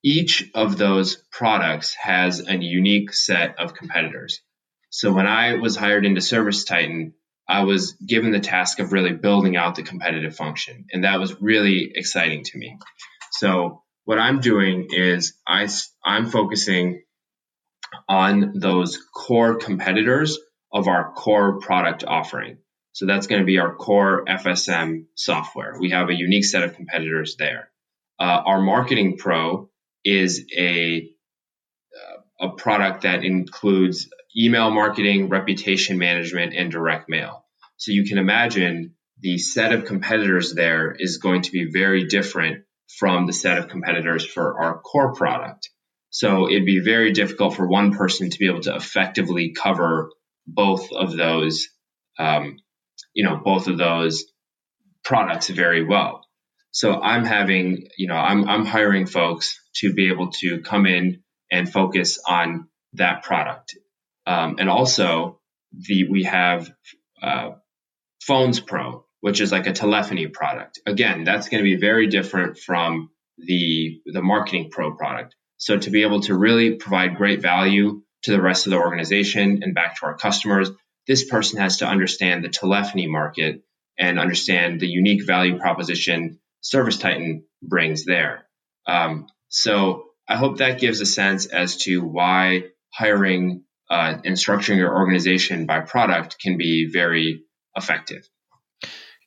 each 0.04 0.50
of 0.54 0.78
those 0.78 1.16
products 1.32 1.96
has 1.96 2.48
a 2.48 2.56
unique 2.56 3.14
set 3.14 3.60
of 3.60 3.74
competitors. 3.74 4.42
So 4.90 5.12
when 5.12 5.26
I 5.26 5.56
was 5.56 5.76
hired 5.76 6.06
into 6.06 6.22
ServiceTitan, 6.22 7.14
I 7.48 7.64
was 7.64 7.94
given 7.94 8.32
the 8.32 8.40
task 8.40 8.80
of 8.80 8.94
really 8.94 9.14
building 9.14 9.56
out 9.56 9.76
the 9.76 9.84
competitive 9.84 10.36
function. 10.36 10.86
And 10.92 11.04
that 11.04 11.20
was 11.20 11.42
really 11.42 11.92
exciting 11.96 12.44
to 12.44 12.58
me. 12.58 12.78
So 13.32 13.82
what 14.06 14.20
I'm 14.20 14.40
doing 14.40 14.90
is 14.92 15.34
I, 15.48 15.68
I'm 16.06 16.30
focusing 16.30 17.04
on 18.08 18.60
those 18.60 19.00
core 19.14 19.56
competitors 19.56 20.38
of 20.74 20.88
our 20.88 21.14
core 21.14 21.60
product 21.60 22.04
offering. 22.06 22.58
So 22.94 23.06
that's 23.06 23.28
going 23.28 23.42
to 23.42 23.46
be 23.46 23.60
our 23.60 23.74
core 23.74 24.26
FSM 24.26 25.06
software. 25.16 25.78
We 25.80 25.92
have 25.92 26.10
a 26.10 26.16
unique 26.16 26.46
set 26.46 26.64
of 26.64 26.76
competitors 26.76 27.36
there. 27.38 27.70
Uh, 28.20 28.42
our 28.46 28.62
Marketing 28.62 29.18
Pro 29.18 29.70
is 30.04 30.46
a 30.58 31.10
uh, 31.96 32.48
a 32.48 32.50
product 32.56 33.04
that 33.04 33.24
includes 33.24 34.10
email 34.36 34.72
marketing, 34.72 35.30
reputation 35.30 35.98
management, 35.98 36.54
and 36.56 36.72
direct 36.72 37.08
mail. 37.08 37.46
So 37.78 37.92
you 37.92 38.06
can 38.06 38.18
imagine 38.18 38.96
the 39.20 39.38
set 39.38 39.74
of 39.74 39.86
competitors 39.86 40.54
there 40.54 40.96
is 40.98 41.18
going 41.18 41.44
to 41.44 41.52
be 41.52 41.70
very 41.72 42.06
different 42.08 42.66
from 42.98 43.26
the 43.26 43.34
set 43.34 43.58
of 43.58 43.70
competitors 43.70 44.26
for 44.26 44.60
our 44.60 44.80
core 44.80 45.14
product. 45.14 45.70
So 46.10 46.50
it'd 46.50 46.66
be 46.66 46.80
very 46.80 47.12
difficult 47.12 47.56
for 47.56 47.68
one 47.68 47.96
person 47.96 48.30
to 48.30 48.40
be 48.40 48.48
able 48.48 48.62
to 48.62 48.76
effectively 48.76 49.54
cover 49.54 50.12
both 50.46 50.92
of 50.92 51.16
those 51.16 51.68
um, 52.20 52.58
you 53.14 53.24
know, 53.24 53.38
both 53.38 53.68
of 53.68 53.78
those 53.78 54.26
products 55.04 55.50
very 55.50 55.84
well. 55.84 56.26
So 56.72 57.00
I'm 57.00 57.26
having, 57.26 57.88
you 57.98 58.08
know, 58.08 58.16
I'm, 58.16 58.48
I'm 58.48 58.66
hiring 58.66 59.06
folks 59.06 59.60
to 59.76 59.94
be 59.94 60.10
able 60.10 60.32
to 60.42 60.62
come 60.62 60.86
in 60.86 61.24
and 61.52 61.72
focus 61.72 62.20
on 62.28 62.68
that 62.94 63.24
product. 63.24 63.78
Um, 64.26 64.56
and 64.60 64.70
also 64.70 65.40
the, 65.72 66.10
we 66.10 66.24
have, 66.24 66.72
uh, 67.22 67.52
Phones 68.22 68.60
Pro, 68.60 69.06
which 69.20 69.42
is 69.42 69.52
like 69.52 69.68
a 69.68 69.74
telephony 69.74 70.28
product. 70.28 70.80
Again, 70.86 71.26
that's 71.26 71.50
going 71.50 71.64
to 71.64 71.70
be 71.70 71.76
very 71.76 72.08
different 72.08 72.58
from 72.58 73.10
the, 73.38 74.02
the 74.06 74.22
Marketing 74.22 74.70
Pro 74.72 74.96
product. 74.96 75.36
So 75.58 75.78
to 75.78 75.90
be 75.90 76.04
able 76.04 76.22
to 76.22 76.36
really 76.36 76.76
provide 76.76 77.18
great 77.18 77.42
value 77.42 78.03
to 78.24 78.32
the 78.32 78.42
rest 78.42 78.66
of 78.66 78.72
the 78.72 78.78
organization 78.78 79.62
and 79.64 79.76
back 79.76 80.00
to 80.00 80.06
our 80.06 80.16
customers, 80.16 80.70
this 81.08 81.26
person 81.26 81.60
has 81.60 81.78
to 81.78 81.88
understand 81.88 82.44
the 82.44 82.50
telephony 82.50 83.08
market 83.08 83.64
and 83.98 84.20
understand 84.20 84.80
the 84.80 84.88
unique 84.88 85.26
value 85.26 85.60
proposition 85.60 86.40
Service 86.62 86.98
Titan 86.98 87.44
brings 87.62 88.06
there. 88.06 88.46
Um, 88.88 89.28
so 89.50 90.06
I 90.28 90.38
hope 90.38 90.58
that 90.58 90.80
gives 90.80 91.02
a 91.02 91.06
sense 91.06 91.46
as 91.46 91.78
to 91.84 92.00
why 92.00 92.66
hiring 92.94 93.64
uh, 93.90 94.18
and 94.24 94.36
structuring 94.36 94.78
your 94.78 94.96
organization 94.96 95.66
by 95.66 95.82
product 95.82 96.40
can 96.40 96.58
be 96.58 96.90
very 96.92 97.44
effective. 97.76 98.28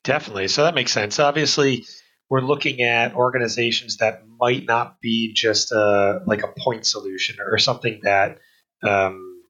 Definitely. 0.03 0.47
So 0.47 0.63
that 0.63 0.73
makes 0.73 0.91
sense. 0.91 1.19
Obviously, 1.19 1.85
we're 2.29 2.41
looking 2.41 2.81
at 2.81 3.13
organizations 3.13 3.97
that 3.97 4.23
might 4.27 4.65
not 4.65 4.99
be 4.99 5.33
just 5.33 5.71
a 5.71 6.21
like 6.25 6.43
a 6.43 6.47
point 6.47 6.85
solution 6.85 7.37
or 7.39 7.57
something 7.57 7.99
that 8.03 8.39
um, 8.83 9.41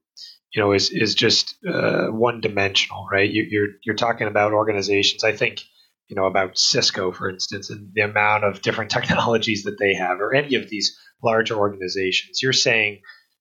you 0.54 0.62
know 0.62 0.72
is 0.72 0.90
is 0.90 1.14
just 1.14 1.56
uh, 1.66 2.06
one 2.06 2.40
dimensional, 2.40 3.06
right? 3.10 3.28
You, 3.28 3.46
you're 3.48 3.68
you're 3.84 3.96
talking 3.96 4.28
about 4.28 4.52
organizations. 4.52 5.24
I 5.24 5.32
think 5.32 5.60
you 6.08 6.16
know 6.16 6.26
about 6.26 6.58
Cisco, 6.58 7.12
for 7.12 7.28
instance, 7.28 7.70
and 7.70 7.90
the 7.94 8.02
amount 8.02 8.44
of 8.44 8.62
different 8.62 8.90
technologies 8.98 9.64
that 9.64 9.78
they 9.78 9.94
have, 9.94 10.20
or 10.20 10.34
any 10.34 10.54
of 10.56 10.68
these 10.68 10.98
larger 11.22 11.56
organizations. 11.56 12.42
You're 12.42 12.52
saying 12.52 13.00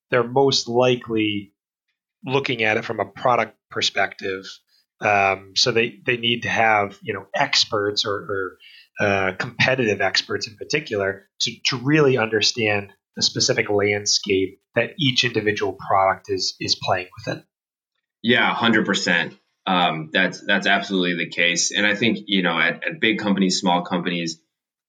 they're 0.09 0.23
most 0.23 0.67
likely 0.67 1.53
looking 2.25 2.63
at 2.63 2.77
it 2.77 2.85
from 2.85 2.99
a 2.99 3.05
product 3.05 3.55
perspective. 3.69 4.45
Um, 4.99 5.53
so 5.55 5.71
they, 5.71 5.99
they 6.05 6.17
need 6.17 6.43
to 6.43 6.49
have 6.49 6.97
you 7.01 7.13
know 7.13 7.27
experts 7.35 8.05
or, 8.05 8.15
or 8.15 8.57
uh, 8.99 9.31
competitive 9.37 10.01
experts 10.01 10.47
in 10.47 10.55
particular 10.55 11.27
to, 11.41 11.51
to 11.65 11.77
really 11.77 12.17
understand 12.17 12.91
the 13.17 13.23
specific 13.23 13.69
landscape 13.69 14.61
that 14.75 14.91
each 14.99 15.25
individual 15.25 15.73
product 15.73 16.27
is 16.29 16.55
is 16.61 16.75
playing 16.81 17.07
within. 17.17 17.43
Yeah, 18.21 18.53
hundred 18.53 18.81
um, 18.81 18.85
percent. 18.85 19.37
That's 19.65 20.39
that's 20.39 20.67
absolutely 20.67 21.25
the 21.25 21.29
case, 21.29 21.71
and 21.71 21.85
I 21.85 21.95
think 21.95 22.19
you 22.27 22.43
know 22.43 22.57
at, 22.57 22.75
at 22.85 23.01
big 23.01 23.19
companies, 23.19 23.59
small 23.59 23.81
companies, 23.81 24.39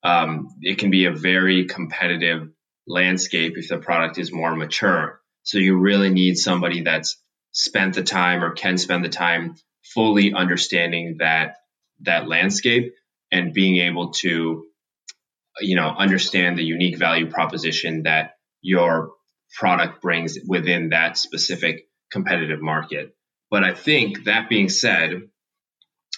um, 0.05 0.49
it 0.61 0.79
can 0.79 0.91
be 0.91 1.07
a 1.07 1.13
very 1.13 1.65
competitive 1.65 2.51
landscape 2.87 3.55
if 3.57 3.69
the 3.69 3.79
product 3.79 4.19
is 4.19 4.31
more 4.31 4.55
mature. 4.55 5.21
So 5.43 5.59
you 5.59 5.79
really 5.79 6.11
need 6.11 6.37
somebody 6.37 6.83
that's 6.83 7.17
spent 7.53 7.95
the 7.95 8.03
time 8.03 8.45
or 8.45 8.53
can 8.53 8.77
spend 8.77 9.05
the 9.05 9.09
time 9.09 9.57
fully 9.95 10.35
understanding 10.35 11.17
that 11.21 11.57
that 12.01 12.29
landscape 12.29 12.93
and 13.33 13.55
being 13.55 13.79
able 13.79 14.13
to 14.13 14.67
you 15.61 15.77
know 15.77 15.89
understand 15.89 16.59
the 16.59 16.65
unique 16.65 16.99
value 16.99 17.31
proposition 17.31 18.03
that 18.05 18.33
your 18.61 19.13
product 19.59 20.03
brings 20.03 20.39
within 20.47 20.91
that 20.91 21.17
specific 21.17 21.87
competitive 22.11 22.61
market. 22.61 23.15
But 23.51 23.65
i 23.65 23.75
think 23.75 24.25
that 24.25 24.49
being 24.49 24.69
said 24.69 25.11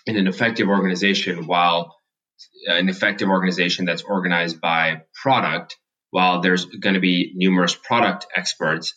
in 0.06 0.16
an 0.16 0.26
effective 0.26 0.68
organization 0.68 1.46
while 1.46 1.96
an 2.66 2.88
effective 2.88 3.28
organization 3.28 3.84
that's 3.84 4.02
organized 4.02 4.60
by 4.60 5.02
product 5.22 5.76
while 6.10 6.40
there's 6.40 6.64
going 6.64 6.94
to 6.94 7.00
be 7.00 7.32
numerous 7.36 7.74
product 7.74 8.26
experts 8.34 8.94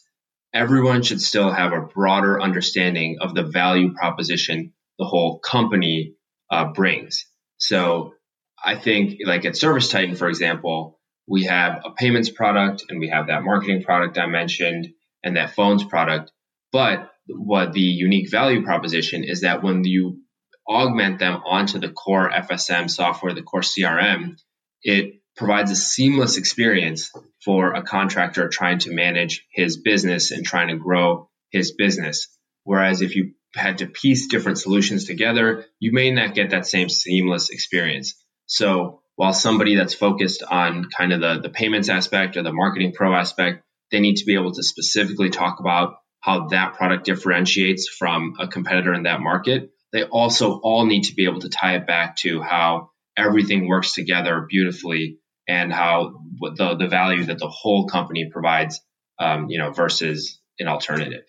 everyone 0.54 1.02
should 1.02 1.22
still 1.22 1.52
have 1.52 1.74
a 1.74 1.82
broader 1.82 2.40
understanding 2.42 3.18
of 3.22 3.34
the 3.34 3.44
value 3.44 3.94
proposition 3.94 4.74
the 5.00 5.06
whole 5.06 5.40
company 5.40 6.16
uh, 6.52 6.72
brings. 6.74 7.26
So 7.58 8.14
I 8.63 8.75
think 8.75 9.20
like 9.25 9.46
at 9.46 9.58
Service 9.58 9.89
Titan, 9.89 10.15
for 10.15 10.29
example, 10.29 11.00
we 11.27 11.43
have 11.46 11.82
a 11.86 11.91
payments 11.91 12.29
product 12.29 12.86
and 12.89 13.00
we 13.00 13.10
have 13.10 13.27
that 13.27 13.43
marketing 13.43 13.84
product 13.84 14.17
I 14.17 14.27
mentioned 14.27 14.88
and 15.24 15.38
that 15.38 15.55
phones 15.55 15.84
product. 15.84 16.32
But 16.72 17.10
what 17.27 17.74
the 17.74 17.82
unique 17.82 18.29
value 18.29 18.63
proposition 18.63 19.24
is 19.24 19.41
that 19.41 19.63
when 19.63 19.84
you 19.84 20.22
augment 20.67 21.20
them 21.20 21.41
onto 21.46 21.79
the 21.79 21.89
core 21.89 22.29
FSM 22.29 22.89
software, 22.89 23.34
the 23.34 23.43
core 23.43 23.62
CRM, 23.62 24.38
it 24.82 25.15
provides 25.36 25.72
a 25.72 25.75
seamless 25.75 26.38
experience 26.38 27.12
for 27.43 27.74
a 27.74 27.84
contractor 27.84 28.50
trying 28.50 28.79
to 28.79 28.93
manage 28.93 29.46
his 29.51 29.77
business 29.77 30.32
and 30.32 30.46
trying 30.46 30.70
to 30.70 30.77
grow 30.77 31.29
his 31.51 31.74
business. 31.74 32.27
Whereas 32.63 33.01
if 33.01 33.15
you 33.15 33.34
had 33.55 33.79
to 33.79 33.88
piece 33.88 34.27
different 34.27 34.58
solutions 34.58 35.05
together, 35.05 35.65
you 35.79 35.91
may 35.91 36.12
not 36.12 36.34
get 36.34 36.51
that 36.51 36.65
same 36.65 36.89
seamless 36.89 37.50
experience. 37.50 38.15
So 38.46 39.02
while 39.16 39.34
somebody 39.34 39.76
that's 39.76 39.94
focused 39.94 40.44
on 40.44 40.90
kind 40.96 41.14
of 41.14 41.22
the, 41.22 41.40
the 41.42 41.50
payments 41.50 41.90
aspect 41.90 42.38
or 42.38 42.44
the 42.44 42.54
marketing 42.54 42.94
pro 42.94 43.14
aspect, 43.14 43.64
they 43.92 44.00
need 44.00 44.18
to 44.18 44.26
be 44.26 44.34
able 44.34 44.54
to 44.54 44.64
specifically 44.64 45.30
talk 45.30 45.60
about 45.60 45.96
how 46.20 46.48
that 46.48 46.74
product 46.74 47.06
differentiates 47.06 47.88
from 47.88 48.34
a 48.40 48.48
competitor 48.48 48.94
in 48.94 49.04
that 49.04 49.20
market. 49.20 49.70
They 49.92 50.04
also 50.04 50.60
all 50.64 50.86
need 50.86 51.04
to 51.04 51.14
be 51.14 51.26
able 51.26 51.42
to 51.42 51.50
tie 51.50 51.76
it 51.76 51.86
back 51.86 52.16
to 52.18 52.42
how 52.42 52.90
everything 53.16 53.68
works 53.68 53.94
together 53.94 54.46
beautifully 54.50 55.20
and 55.48 55.72
how 55.72 56.22
the, 56.40 56.76
the 56.76 56.88
value 56.88 57.26
that 57.26 57.38
the 57.38 57.50
whole 57.50 57.88
company 57.88 58.30
provides, 58.32 58.80
um, 59.20 59.48
you 59.50 59.60
know, 59.60 59.72
versus 59.72 60.40
an 60.60 60.68
alternative. 60.68 61.26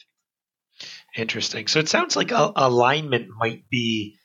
Interesting. 1.17 1.67
So 1.67 1.81
it 1.81 1.89
sounds 1.89 2.17
like 2.17 2.31
a, 2.31 2.53
alignment 2.57 3.29
might 3.37 3.69
be 3.69 4.17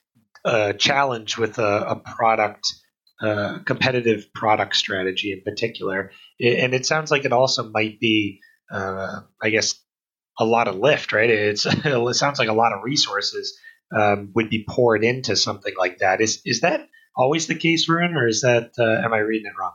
a 0.45 0.73
challenge 0.73 1.37
with 1.37 1.59
a, 1.59 1.91
a 1.91 1.95
product 1.95 2.73
uh, 3.21 3.59
competitive 3.65 4.33
product 4.33 4.75
strategy 4.75 5.33
in 5.33 5.41
particular. 5.41 6.11
And 6.39 6.73
it 6.73 6.85
sounds 6.85 7.11
like 7.11 7.25
it 7.25 7.33
also 7.33 7.69
might 7.69 7.99
be, 7.99 8.39
uh, 8.71 9.21
I 9.41 9.49
guess, 9.49 9.75
a 10.39 10.45
lot 10.45 10.69
of 10.69 10.75
lift, 10.75 11.11
right? 11.11 11.29
It's 11.29 11.65
it 11.69 12.15
sounds 12.15 12.39
like 12.39 12.47
a 12.47 12.53
lot 12.53 12.71
of 12.71 12.83
resources 12.83 13.59
um, 13.95 14.31
would 14.35 14.49
be 14.49 14.65
poured 14.67 15.03
into 15.03 15.35
something 15.35 15.73
like 15.77 15.97
that. 15.99 16.21
Is 16.21 16.41
is 16.45 16.61
that 16.61 16.87
always 17.15 17.47
the 17.47 17.55
case, 17.55 17.89
Varun, 17.89 18.15
or 18.15 18.27
is 18.27 18.41
that 18.41 18.71
uh, 18.79 19.05
am 19.05 19.13
I 19.13 19.17
reading 19.17 19.47
it 19.47 19.59
wrong? 19.59 19.73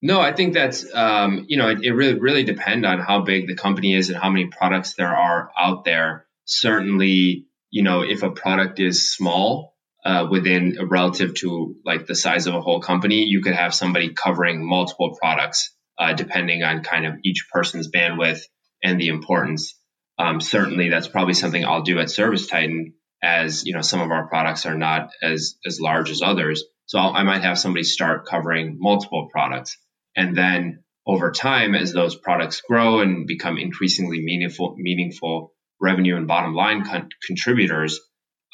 No, 0.00 0.20
I 0.20 0.32
think 0.32 0.54
that's 0.54 0.86
um, 0.94 1.44
you 1.48 1.58
know 1.58 1.68
it, 1.68 1.82
it 1.82 1.92
really 1.92 2.18
really 2.18 2.44
depend 2.44 2.86
on 2.86 2.98
how 2.98 3.20
big 3.20 3.46
the 3.46 3.54
company 3.54 3.94
is 3.94 4.08
and 4.08 4.18
how 4.18 4.30
many 4.30 4.46
products 4.46 4.94
there 4.94 5.14
are 5.14 5.50
out 5.58 5.84
there. 5.84 6.26
Certainly, 6.44 7.46
you 7.72 7.82
know 7.82 8.02
if 8.02 8.22
a 8.22 8.30
product 8.30 8.78
is 8.78 9.12
small, 9.12 9.72
uh, 10.04 10.26
within 10.30 10.78
relative 10.88 11.34
to 11.34 11.76
like 11.84 12.06
the 12.06 12.14
size 12.14 12.46
of 12.46 12.54
a 12.54 12.60
whole 12.60 12.80
company, 12.80 13.24
you 13.24 13.40
could 13.40 13.54
have 13.54 13.74
somebody 13.74 14.12
covering 14.12 14.68
multiple 14.68 15.16
products 15.20 15.74
uh, 15.98 16.12
depending 16.12 16.62
on 16.62 16.82
kind 16.82 17.06
of 17.06 17.14
each 17.24 17.46
person's 17.52 17.90
bandwidth 17.90 18.40
and 18.82 19.00
the 19.00 19.08
importance. 19.08 19.78
Um, 20.18 20.40
certainly, 20.40 20.88
that's 20.88 21.08
probably 21.08 21.34
something 21.34 21.64
I'll 21.64 21.82
do 21.82 21.98
at 21.98 22.10
Service 22.10 22.46
Titan, 22.46 22.94
as 23.22 23.64
you 23.64 23.74
know, 23.74 23.80
some 23.80 24.00
of 24.00 24.10
our 24.10 24.28
products 24.28 24.66
are 24.66 24.76
not 24.76 25.10
as 25.22 25.56
as 25.66 25.80
large 25.80 26.10
as 26.10 26.22
others. 26.22 26.64
So 26.86 26.98
I'll, 26.98 27.14
I 27.14 27.22
might 27.22 27.42
have 27.42 27.58
somebody 27.58 27.84
start 27.84 28.26
covering 28.26 28.76
multiple 28.78 29.28
products, 29.32 29.78
and 30.16 30.36
then 30.36 30.82
over 31.06 31.32
time, 31.32 31.74
as 31.74 31.92
those 31.92 32.16
products 32.16 32.60
grow 32.60 33.00
and 33.00 33.26
become 33.26 33.56
increasingly 33.58 34.20
meaningful, 34.20 34.74
meaningful 34.78 35.52
revenue 35.82 36.16
and 36.16 36.26
bottom 36.26 36.54
line 36.54 36.84
con- 36.84 37.10
contributors, 37.26 38.00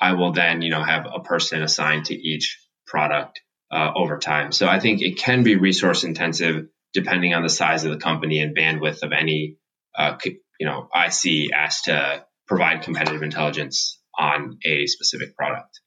I 0.01 0.15
will 0.15 0.33
then, 0.33 0.63
you 0.63 0.71
know, 0.71 0.83
have 0.83 1.07
a 1.13 1.21
person 1.21 1.63
assigned 1.63 2.07
to 2.07 2.15
each 2.15 2.59
product 2.87 3.41
uh, 3.71 3.93
over 3.95 4.19
time. 4.19 4.51
So 4.51 4.67
I 4.67 4.81
think 4.81 5.03
it 5.03 5.19
can 5.19 5.43
be 5.43 5.57
resource 5.57 6.03
intensive 6.03 6.67
depending 6.95 7.35
on 7.35 7.43
the 7.43 7.51
size 7.51 7.85
of 7.85 7.93
the 7.93 7.99
company 7.99 8.41
and 8.41 8.57
bandwidth 8.57 9.03
of 9.03 9.13
any, 9.13 9.59
uh, 9.97 10.17
you 10.25 10.67
know, 10.67 10.89
IC 10.95 11.53
asked 11.53 11.85
to 11.85 12.25
provide 12.47 12.83
competitive 12.83 13.23
intelligence 13.23 14.01
on 14.19 14.59
a 14.65 14.87
specific 14.87 15.37
product. 15.37 15.81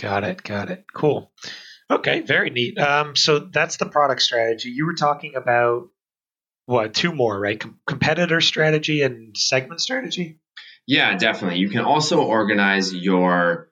Got 0.00 0.24
it. 0.24 0.42
Got 0.42 0.70
it. 0.70 0.84
Cool. 0.92 1.30
Okay. 1.90 2.20
Very 2.20 2.50
neat. 2.50 2.78
Um, 2.78 3.14
so 3.14 3.38
that's 3.38 3.76
the 3.76 3.86
product 3.86 4.22
strategy. 4.22 4.70
You 4.70 4.86
were 4.86 4.94
talking 4.94 5.34
about 5.36 5.88
what 6.64 6.94
two 6.94 7.12
more, 7.12 7.38
right? 7.38 7.60
Com- 7.60 7.78
competitor 7.86 8.40
strategy 8.40 9.02
and 9.02 9.36
segment 9.36 9.80
strategy. 9.80 10.40
Yeah, 10.86 11.16
definitely. 11.16 11.58
You 11.58 11.68
can 11.70 11.84
also 11.84 12.22
organize 12.22 12.94
your 12.94 13.68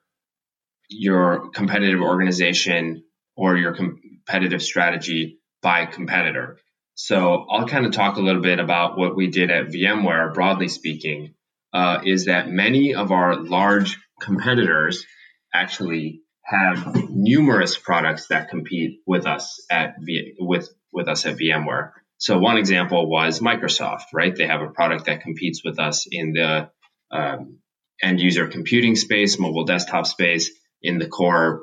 your 0.89 1.49
competitive 1.51 2.01
organization 2.01 3.03
or 3.35 3.57
your 3.57 3.73
competitive 3.73 4.61
strategy 4.61 5.39
by 5.61 5.85
competitor. 5.85 6.59
So 6.95 7.45
I'll 7.49 7.67
kind 7.67 7.85
of 7.85 7.91
talk 7.93 8.17
a 8.17 8.21
little 8.21 8.41
bit 8.41 8.59
about 8.59 8.97
what 8.97 9.15
we 9.15 9.27
did 9.29 9.51
at 9.51 9.67
VMware, 9.67 10.33
broadly 10.33 10.67
speaking. 10.69 11.33
uh, 11.73 12.01
is 12.05 12.25
that 12.25 12.49
many 12.49 12.95
of 12.95 13.11
our 13.11 13.35
large 13.35 13.97
competitors 14.21 15.05
actually 15.53 16.21
have 16.43 16.95
numerous 17.09 17.77
products 17.77 18.27
that 18.27 18.49
compete 18.49 18.99
with 19.05 19.25
us 19.27 19.65
at 19.71 19.95
v- 20.01 20.35
with 20.39 20.69
with 20.93 21.07
us 21.09 21.25
at 21.25 21.37
VMware. 21.37 21.91
So 22.17 22.39
one 22.39 22.57
example 22.57 23.09
was 23.09 23.39
Microsoft, 23.41 24.05
right? 24.13 24.35
They 24.35 24.47
have 24.47 24.61
a 24.61 24.69
product 24.69 25.05
that 25.05 25.21
competes 25.21 25.63
with 25.65 25.79
us 25.79 26.07
in 26.09 26.33
the 26.33 26.69
um, 27.15 27.59
end 28.01 28.19
user 28.19 28.47
computing 28.47 28.95
space, 28.95 29.39
mobile 29.39 29.65
desktop 29.65 30.05
space, 30.05 30.51
in 30.81 30.99
the 30.99 31.07
core 31.07 31.61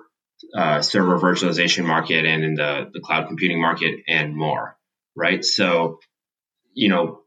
uh, 0.56 0.80
server 0.82 1.18
virtualization 1.18 1.84
market, 1.84 2.24
and 2.24 2.42
in 2.42 2.54
the, 2.54 2.90
the 2.92 3.00
cloud 3.00 3.28
computing 3.28 3.60
market, 3.60 4.00
and 4.08 4.34
more, 4.34 4.76
right? 5.14 5.44
So, 5.44 6.00
you 6.72 6.88
know, 6.88 7.20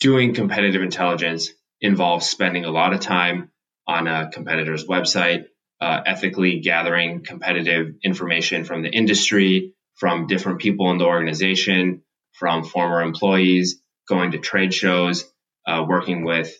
doing 0.00 0.34
competitive 0.34 0.82
intelligence 0.82 1.50
involves 1.80 2.28
spending 2.28 2.64
a 2.64 2.70
lot 2.70 2.92
of 2.92 3.00
time 3.00 3.50
on 3.86 4.06
a 4.06 4.30
competitor's 4.30 4.84
website, 4.84 5.46
uh, 5.80 6.00
ethically 6.06 6.60
gathering 6.60 7.24
competitive 7.24 7.94
information 8.04 8.64
from 8.64 8.82
the 8.82 8.90
industry, 8.90 9.74
from 9.96 10.26
different 10.26 10.60
people 10.60 10.90
in 10.90 10.98
the 10.98 11.06
organization, 11.06 12.02
from 12.32 12.64
former 12.64 13.02
employees, 13.02 13.82
going 14.08 14.32
to 14.32 14.38
trade 14.38 14.72
shows, 14.72 15.24
uh, 15.66 15.84
working 15.86 16.24
with 16.24 16.52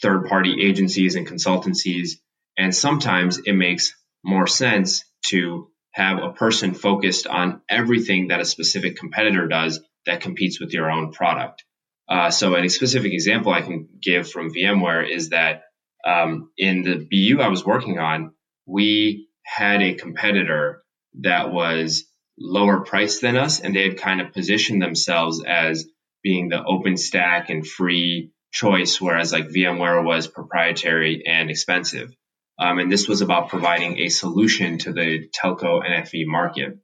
third 0.00 0.26
party 0.26 0.66
agencies 0.66 1.14
and 1.14 1.26
consultancies. 1.26 2.12
And 2.56 2.74
sometimes 2.74 3.38
it 3.38 3.52
makes 3.52 3.94
more 4.24 4.46
sense 4.46 5.04
to 5.26 5.68
have 5.92 6.18
a 6.22 6.32
person 6.32 6.74
focused 6.74 7.26
on 7.26 7.62
everything 7.68 8.28
that 8.28 8.40
a 8.40 8.44
specific 8.44 8.96
competitor 8.96 9.46
does 9.48 9.80
that 10.04 10.20
competes 10.20 10.60
with 10.60 10.72
your 10.72 10.90
own 10.90 11.12
product. 11.12 11.64
Uh, 12.08 12.30
so, 12.30 12.54
a 12.56 12.68
specific 12.68 13.12
example 13.12 13.52
I 13.52 13.62
can 13.62 13.88
give 14.00 14.30
from 14.30 14.52
VMware 14.52 15.10
is 15.10 15.30
that 15.30 15.62
um, 16.06 16.50
in 16.56 16.82
the 16.82 17.06
BU 17.10 17.40
I 17.40 17.48
was 17.48 17.64
working 17.64 17.98
on, 17.98 18.32
we 18.66 19.28
had 19.44 19.82
a 19.82 19.94
competitor 19.94 20.82
that 21.20 21.52
was 21.52 22.04
lower 22.38 22.80
priced 22.80 23.22
than 23.22 23.36
us, 23.36 23.60
and 23.60 23.74
they 23.74 23.88
had 23.88 23.98
kind 23.98 24.20
of 24.20 24.32
positioned 24.32 24.82
themselves 24.82 25.42
as 25.44 25.86
being 26.22 26.48
the 26.48 26.62
open 26.62 26.96
stack 26.96 27.50
and 27.50 27.66
free 27.66 28.32
choice, 28.56 29.00
whereas 29.00 29.32
like 29.32 29.48
VMware 29.48 30.02
was 30.02 30.26
proprietary 30.26 31.24
and 31.26 31.50
expensive. 31.50 32.10
Um, 32.58 32.78
and 32.78 32.90
this 32.90 33.06
was 33.06 33.20
about 33.20 33.50
providing 33.50 33.98
a 33.98 34.08
solution 34.08 34.78
to 34.78 34.92
the 34.92 35.28
telco 35.28 35.84
NFV 35.84 36.26
market. 36.26 36.78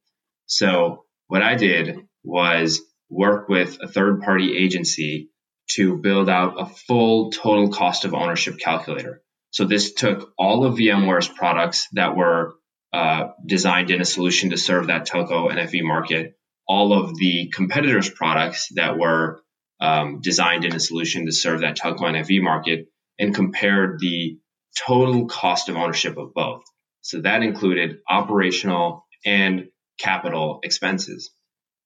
So 0.47 1.05
what 1.29 1.43
I 1.43 1.55
did 1.55 1.97
was 2.23 2.83
work 3.09 3.49
with 3.49 3.79
a 3.81 3.89
third 3.89 4.21
party 4.21 4.57
agency 4.57 5.31
to 5.71 5.97
build 5.97 6.29
out 6.29 6.61
a 6.61 6.67
full 6.67 7.31
total 7.31 7.71
cost 7.71 8.05
of 8.05 8.13
ownership 8.13 8.59
calculator. 8.59 9.23
So 9.51 9.65
this 9.65 9.95
took 9.95 10.33
all 10.37 10.67
of 10.67 10.75
VMware's 10.75 11.29
products 11.29 11.89
that 11.93 12.17
were 12.17 12.55
uh, 12.93 13.29
designed 13.47 13.91
in 13.91 14.03
a 14.03 14.05
solution 14.05 14.51
to 14.51 14.59
serve 14.59 14.89
that 14.89 15.07
telco 15.07 15.51
NFV 15.51 15.83
market, 15.83 16.35
all 16.69 16.93
of 16.93 17.17
the 17.17 17.51
competitors' 17.55 18.11
products 18.11 18.69
that 18.75 18.99
were 18.99 19.42
um, 19.83 20.21
designed 20.23 20.65
in 20.65 20.75
a 20.77 20.81
solution 20.81 21.27
to 21.27 21.33
serve 21.33 21.63
that 21.63 21.77
telco 21.77 22.03
NFV 22.03 22.41
market, 22.41 22.87
and 23.19 23.35
compared 23.35 23.99
the 23.99 24.39
total 24.79 25.27
cost 25.27 25.69
of 25.69 25.77
ownership 25.77 26.17
of 26.17 26.33
both. 26.33 26.63
So 27.01 27.21
that 27.23 27.43
included 27.43 27.99
operational 28.09 29.05
and 29.27 29.69
capital 29.99 30.61
expenses. 30.63 31.33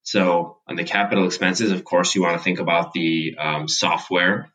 So 0.02 0.58
on 0.68 0.76
the 0.76 0.84
capital 0.84 1.24
expenses, 1.24 1.72
of 1.72 1.84
course, 1.84 2.14
you 2.14 2.22
want 2.22 2.36
to 2.36 2.44
think 2.44 2.60
about 2.60 2.92
the 2.92 3.34
um, 3.38 3.66
software, 3.66 4.52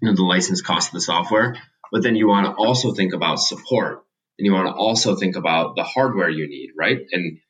you 0.00 0.08
know, 0.08 0.14
the 0.14 0.22
license 0.22 0.62
cost 0.62 0.90
of 0.90 0.94
the 0.94 1.00
software, 1.00 1.56
but 1.90 2.04
then 2.04 2.14
you 2.14 2.28
want 2.28 2.46
to 2.46 2.52
also 2.52 2.94
think 2.94 3.12
about 3.12 3.40
support, 3.40 4.04
and 4.38 4.46
you 4.46 4.52
want 4.52 4.68
to 4.68 4.74
also 4.74 5.16
think 5.16 5.34
about 5.34 5.74
the 5.74 5.82
hardware 5.82 6.30
you 6.30 6.48
need, 6.48 6.70
right? 6.78 7.00
And 7.10 7.40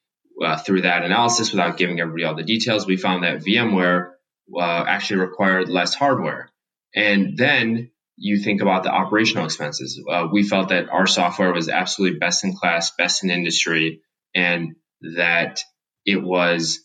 uh, 0.42 0.56
through 0.56 0.82
that 0.82 1.04
analysis, 1.04 1.52
without 1.52 1.76
giving 1.76 2.00
everybody 2.00 2.24
all 2.24 2.34
the 2.34 2.42
details, 2.42 2.86
we 2.86 2.96
found 2.96 3.24
that 3.24 3.44
VMware 3.44 4.11
uh, 4.56 4.84
actually 4.86 5.20
required 5.20 5.68
less 5.68 5.94
hardware. 5.94 6.50
And 6.94 7.36
then 7.36 7.90
you 8.16 8.38
think 8.38 8.60
about 8.60 8.82
the 8.82 8.90
operational 8.90 9.46
expenses. 9.46 10.02
Uh, 10.08 10.28
we 10.30 10.42
felt 10.42 10.68
that 10.68 10.88
our 10.90 11.06
software 11.06 11.52
was 11.52 11.68
absolutely 11.68 12.18
best 12.18 12.44
in 12.44 12.54
class, 12.54 12.92
best 12.96 13.24
in 13.24 13.30
industry, 13.30 14.02
and 14.34 14.76
that 15.16 15.60
it 16.04 16.22
was 16.22 16.80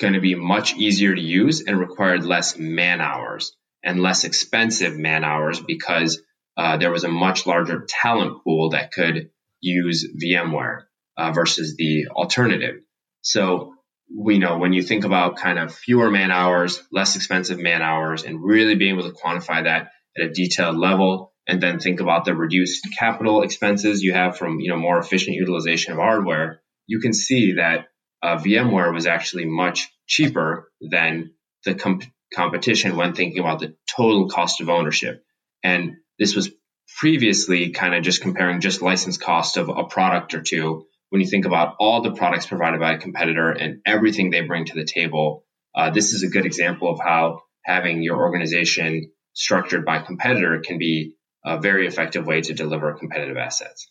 going 0.00 0.14
to 0.14 0.20
be 0.20 0.34
much 0.34 0.74
easier 0.76 1.14
to 1.14 1.20
use 1.20 1.62
and 1.62 1.78
required 1.78 2.24
less 2.24 2.56
man 2.58 3.00
hours 3.00 3.52
and 3.82 4.02
less 4.02 4.24
expensive 4.24 4.96
man 4.96 5.24
hours 5.24 5.60
because 5.60 6.20
uh, 6.56 6.76
there 6.76 6.90
was 6.90 7.04
a 7.04 7.08
much 7.08 7.46
larger 7.46 7.86
talent 7.88 8.42
pool 8.42 8.70
that 8.70 8.92
could 8.92 9.30
use 9.60 10.06
VMware 10.22 10.82
uh, 11.16 11.32
versus 11.32 11.76
the 11.76 12.08
alternative. 12.08 12.80
So 13.22 13.74
we 14.16 14.38
know 14.38 14.58
when 14.58 14.72
you 14.72 14.82
think 14.82 15.04
about 15.04 15.36
kind 15.36 15.58
of 15.58 15.74
fewer 15.74 16.10
man 16.10 16.30
hours, 16.30 16.82
less 16.90 17.16
expensive 17.16 17.58
man 17.58 17.82
hours, 17.82 18.24
and 18.24 18.42
really 18.42 18.74
being 18.74 18.98
able 18.98 19.08
to 19.08 19.16
quantify 19.16 19.64
that 19.64 19.90
at 20.16 20.24
a 20.24 20.32
detailed 20.32 20.76
level, 20.76 21.32
and 21.46 21.62
then 21.62 21.78
think 21.78 22.00
about 22.00 22.24
the 22.24 22.34
reduced 22.34 22.86
capital 22.98 23.42
expenses 23.42 24.02
you 24.02 24.12
have 24.12 24.36
from 24.36 24.60
you 24.60 24.70
know 24.70 24.76
more 24.76 24.98
efficient 24.98 25.36
utilization 25.36 25.92
of 25.92 25.98
hardware, 25.98 26.60
you 26.86 27.00
can 27.00 27.12
see 27.12 27.54
that 27.54 27.88
uh, 28.22 28.36
VMware 28.36 28.92
was 28.92 29.06
actually 29.06 29.44
much 29.44 29.88
cheaper 30.06 30.70
than 30.80 31.32
the 31.64 31.74
comp- 31.74 32.04
competition 32.34 32.96
when 32.96 33.14
thinking 33.14 33.38
about 33.40 33.60
the 33.60 33.76
total 33.96 34.28
cost 34.28 34.60
of 34.60 34.68
ownership. 34.68 35.24
And 35.62 35.96
this 36.18 36.34
was 36.34 36.50
previously 36.98 37.70
kind 37.70 37.94
of 37.94 38.02
just 38.02 38.22
comparing 38.22 38.60
just 38.60 38.82
license 38.82 39.18
cost 39.18 39.56
of 39.56 39.68
a 39.68 39.84
product 39.84 40.34
or 40.34 40.42
two. 40.42 40.86
When 41.10 41.20
you 41.20 41.26
think 41.26 41.46
about 41.46 41.76
all 41.78 42.02
the 42.02 42.12
products 42.12 42.46
provided 42.46 42.80
by 42.80 42.94
a 42.94 42.98
competitor 42.98 43.50
and 43.50 43.80
everything 43.86 44.30
they 44.30 44.42
bring 44.42 44.66
to 44.66 44.74
the 44.74 44.84
table, 44.84 45.44
uh, 45.74 45.90
this 45.90 46.12
is 46.12 46.22
a 46.22 46.28
good 46.28 46.44
example 46.44 46.90
of 46.90 47.00
how 47.00 47.42
having 47.64 48.02
your 48.02 48.18
organization 48.18 49.10
structured 49.32 49.84
by 49.84 50.00
competitor 50.00 50.60
can 50.60 50.78
be 50.78 51.14
a 51.44 51.60
very 51.60 51.86
effective 51.86 52.26
way 52.26 52.40
to 52.42 52.52
deliver 52.52 52.92
competitive 52.94 53.36
assets. 53.36 53.90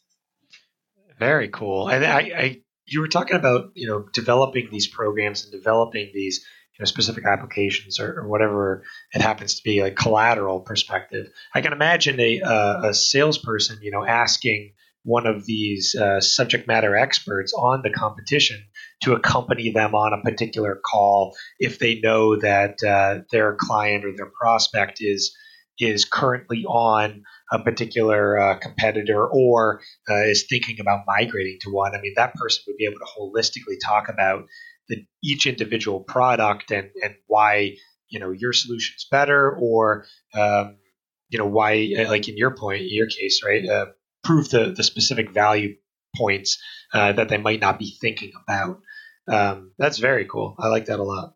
Very 1.17 1.47
cool. 1.47 1.87
And 1.89 2.05
I, 2.05 2.19
I 2.19 2.61
you 2.85 3.01
were 3.01 3.07
talking 3.07 3.35
about 3.35 3.71
you 3.73 3.87
know 3.87 4.05
developing 4.13 4.69
these 4.71 4.87
programs 4.87 5.43
and 5.43 5.51
developing 5.51 6.11
these 6.13 6.45
you 6.77 6.83
know, 6.83 6.85
specific 6.85 7.25
applications 7.25 7.99
or, 7.99 8.19
or, 8.19 8.27
whatever 8.27 8.83
it 9.13 9.21
happens 9.21 9.55
to 9.55 9.63
be, 9.63 9.81
like 9.81 9.95
collateral 9.95 10.59
perspective. 10.59 11.27
I 11.53 11.61
can 11.61 11.73
imagine 11.73 12.19
a, 12.19 12.41
uh, 12.41 12.89
a 12.89 12.93
salesperson, 12.93 13.79
you 13.81 13.89
know, 13.89 14.05
asking 14.05 14.73
one 15.07 15.25
of 15.25 15.45
these 15.45 15.95
uh, 15.95 16.19
subject 16.19 16.67
matter 16.67 16.97
experts 16.97 17.53
on 17.53 17.81
the 17.81 17.89
competition 17.89 18.61
to 19.01 19.13
accompany 19.13 19.71
them 19.71 19.95
on 19.95 20.11
a 20.11 20.21
particular 20.21 20.75
call 20.85 21.33
if 21.59 21.79
they 21.79 22.01
know 22.01 22.35
that 22.35 22.83
uh, 22.83 23.19
their 23.31 23.55
client 23.57 24.03
or 24.03 24.11
their 24.13 24.29
prospect 24.37 24.97
is 24.99 25.33
is 25.79 26.03
currently 26.03 26.65
on 26.65 27.23
a 27.53 27.59
particular 27.59 28.37
uh, 28.37 28.59
competitor 28.59 29.25
or 29.25 29.79
uh, 30.09 30.23
is 30.23 30.45
thinking 30.49 30.79
about 30.81 31.05
migrating 31.07 31.57
to 31.61 31.69
one. 31.69 31.95
I 31.95 32.01
mean, 32.01 32.13
that 32.17 32.33
person 32.33 32.63
would 32.67 32.77
be 32.77 32.85
able 32.85 32.99
to 32.99 33.05
holistically 33.17 33.77
talk 33.81 34.09
about 34.09 34.47
the, 34.89 35.05
each 35.23 35.45
individual 35.45 36.01
product 36.01 36.71
and, 36.71 36.89
and 37.01 37.15
why 37.27 37.75
you 38.09 38.19
know 38.19 38.31
your 38.31 38.51
solution 38.51 38.95
is 38.97 39.07
better 39.09 39.55
or 39.57 40.05
um, 40.33 40.75
you 41.29 41.39
know 41.39 41.45
why 41.45 41.93
uh, 41.97 42.09
like 42.09 42.27
in 42.27 42.35
your 42.37 42.51
point 42.51 42.81
in 42.81 42.89
your 42.91 43.07
case 43.07 43.41
right 43.45 43.67
uh, 43.69 43.85
prove 44.27 44.49
the, 44.49 44.73
the 44.75 44.83
specific 44.83 45.31
value 45.31 45.75
points 46.15 46.61
uh, 46.93 47.13
that 47.13 47.29
they 47.29 47.37
might 47.37 47.61
not 47.61 47.79
be 47.79 47.95
thinking 47.99 48.31
about. 48.43 48.81
Um, 49.27 49.71
that's 49.77 49.97
very 49.97 50.25
cool. 50.25 50.55
I 50.59 50.67
like 50.67 50.85
that 50.85 50.99
a 50.99 51.03
lot. 51.03 51.35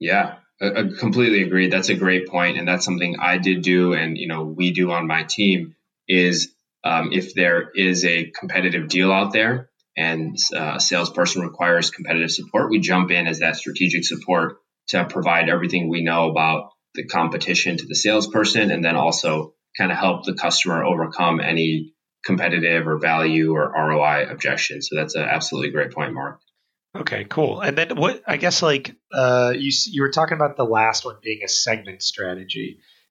Yeah 0.00 0.36
I, 0.60 0.90
completely 0.98 1.42
agree. 1.42 1.68
That's 1.68 1.88
a 1.88 1.94
great 1.94 2.28
point 2.28 2.58
and 2.58 2.66
that's 2.66 2.84
something 2.84 3.16
i 3.20 3.38
did 3.38 3.62
do 3.62 3.92
and 3.92 4.18
you 4.18 4.26
know 4.26 4.44
we 4.44 4.72
do 4.72 4.90
on 4.90 5.06
my 5.06 5.22
team 5.22 5.76
is 6.08 6.52
um, 6.84 7.10
if 7.12 7.34
there 7.34 7.70
is 7.74 8.04
a 8.04 8.30
competitive 8.30 8.88
deal 8.88 9.12
out 9.12 9.32
there 9.32 9.68
and 9.96 10.36
uh, 10.54 10.74
a 10.76 10.80
salesperson 10.80 11.42
requires 11.42 11.90
competitive 11.90 12.30
support, 12.30 12.70
we 12.70 12.78
jump 12.78 13.10
in 13.10 13.26
as 13.26 13.40
that 13.40 13.56
strategic 13.56 14.04
support 14.04 14.58
to 14.88 15.04
provide 15.04 15.48
everything 15.48 15.88
we 15.88 16.02
know 16.02 16.30
about 16.30 16.70
the 16.94 17.04
competition 17.04 17.76
to 17.76 17.86
the 17.86 17.96
salesperson 17.96 18.70
and 18.70 18.84
then 18.84 18.96
also 18.96 19.54
kind 19.76 19.90
of 19.92 19.98
help 19.98 20.24
the 20.24 20.34
customer 20.34 20.84
overcome 20.84 21.40
any 21.40 21.92
competitive 22.28 22.86
or 22.86 22.98
value 22.98 23.48
or 23.56 23.64
ROI 23.88 24.30
objection. 24.30 24.82
So 24.82 24.96
that's 24.96 25.14
an 25.16 25.22
absolutely 25.22 25.70
great 25.70 25.92
point, 25.92 26.12
Mark. 26.12 26.40
Okay, 26.94 27.24
cool. 27.24 27.60
And 27.60 27.76
then 27.76 27.96
what 27.96 28.22
I 28.26 28.36
guess 28.36 28.62
like 28.62 28.94
uh, 29.12 29.52
you 29.56 29.72
you 29.86 30.02
were 30.02 30.10
talking 30.10 30.36
about 30.36 30.56
the 30.56 30.64
last 30.64 31.04
one 31.04 31.16
being 31.22 31.40
a 31.44 31.48
segment 31.48 32.02
strategy. 32.02 32.68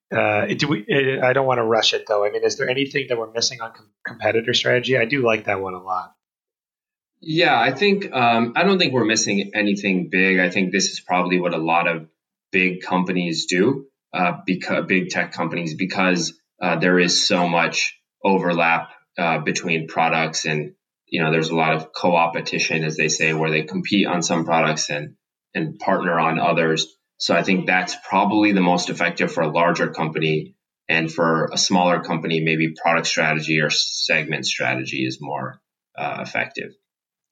Uh, 0.10 0.45
do 0.62 0.67
we? 0.71 0.86
I 1.30 1.34
don't 1.34 1.47
want 1.51 1.58
to 1.58 1.67
rush 1.77 1.93
it 1.93 2.06
though. 2.08 2.23
I 2.25 2.30
mean, 2.32 2.43
is 2.43 2.58
there 2.58 2.69
anything 2.69 3.08
that 3.10 3.17
we're 3.17 3.32
missing 3.32 3.60
on 3.62 3.73
com- 3.73 3.91
competitor 4.06 4.53
strategy? 4.53 4.97
I 4.97 5.06
do 5.06 5.19
like 5.32 5.45
that 5.45 5.60
one 5.60 5.73
a 5.73 5.84
lot. 5.84 6.13
Yeah, 7.19 7.60
I 7.60 7.71
think 7.71 8.13
um, 8.13 8.53
I 8.56 8.63
don't 8.63 8.80
think 8.80 8.93
we're 8.93 9.12
missing 9.15 9.51
anything 9.53 10.10
big. 10.10 10.39
I 10.39 10.49
think 10.49 10.71
this 10.71 10.89
is 10.93 10.99
probably 10.99 11.39
what 11.39 11.53
a 11.53 11.63
lot 11.73 11.88
of 11.88 12.08
big 12.51 12.82
companies 12.82 13.47
do. 13.47 13.88
uh, 14.13 14.34
because 14.45 14.86
big 14.88 15.10
tech 15.10 15.32
companies 15.32 15.75
because 15.75 16.34
uh, 16.62 16.75
there 16.80 16.99
is 16.99 17.27
so 17.27 17.47
much 17.47 17.99
overlap 18.23 18.89
uh, 19.17 19.39
between 19.39 19.88
products 19.88 20.45
and 20.45 20.73
you 21.08 21.23
know 21.23 21.32
there's 21.32 21.49
a 21.49 21.56
lot 21.56 21.73
of 21.73 21.91
co-opetition 21.93 22.84
as 22.84 22.97
they 22.97 23.08
say 23.08 23.34
where 23.34 23.49
they 23.49 23.63
compete 23.63 24.08
on 24.08 24.21
some 24.21 24.45
products 24.45 24.89
and 24.89 25.15
and 25.53 25.80
partner 25.80 26.19
on 26.19 26.39
others. 26.39 26.88
So 27.17 27.36
i 27.36 27.41
think 27.41 27.65
that's 27.65 27.95
probably 28.08 28.51
the 28.51 28.62
most 28.62 28.89
effective 28.89 29.32
for 29.32 29.41
a 29.41 29.51
larger 29.51 29.89
company 29.89 30.56
and 30.88 31.12
for 31.12 31.49
a 31.51 31.58
smaller 31.58 32.01
company 32.01 32.41
maybe 32.41 32.73
product 32.82 33.08
strategy 33.08 33.60
or 33.60 33.69
segment 33.69 34.45
strategy 34.45 35.06
is 35.06 35.17
more 35.19 35.60
uh, 35.97 36.17
effective. 36.21 36.73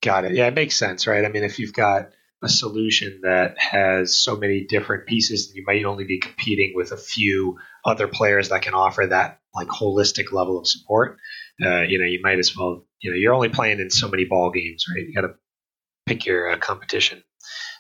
Got 0.02 0.26
it. 0.26 0.34
Yeah 0.34 0.48
it 0.48 0.56
makes 0.56 0.76
sense 0.76 1.06
right? 1.06 1.24
I 1.24 1.30
mean 1.30 1.44
if 1.44 1.60
you've 1.60 1.74
got 1.74 2.10
a 2.42 2.50
solution 2.50 3.22
that 3.24 3.58
has 3.60 4.18
so 4.18 4.36
many 4.36 4.66
different 4.66 5.06
pieces 5.06 5.54
you 5.54 5.64
might 5.66 5.86
only 5.86 6.06
be 6.06 6.20
competing 6.20 6.74
with 6.76 6.92
a 6.92 6.98
few 6.98 7.58
other 7.84 8.08
players 8.08 8.50
that 8.50 8.64
can 8.64 8.74
offer 8.74 9.06
that 9.08 9.40
like 9.56 9.68
holistic 9.68 10.32
level 10.32 10.60
of 10.60 10.68
support 10.68 11.18
uh, 11.64 11.82
you 11.82 12.00
know 12.00 12.06
you 12.06 12.20
might 12.22 12.40
as 12.40 12.56
well 12.56 12.86
you 13.02 13.12
know 13.12 13.18
you're 13.18 13.34
only 13.34 13.50
playing 13.50 13.80
in 13.80 13.90
so 13.90 14.08
many 14.08 14.26
ball 14.26 14.52
games 14.52 14.86
right? 14.94 15.06
You 15.08 15.14
got 15.14 15.22
to 15.22 15.36
pick 16.06 16.26
your 16.26 16.52
uh, 16.52 16.58
competition. 16.58 17.24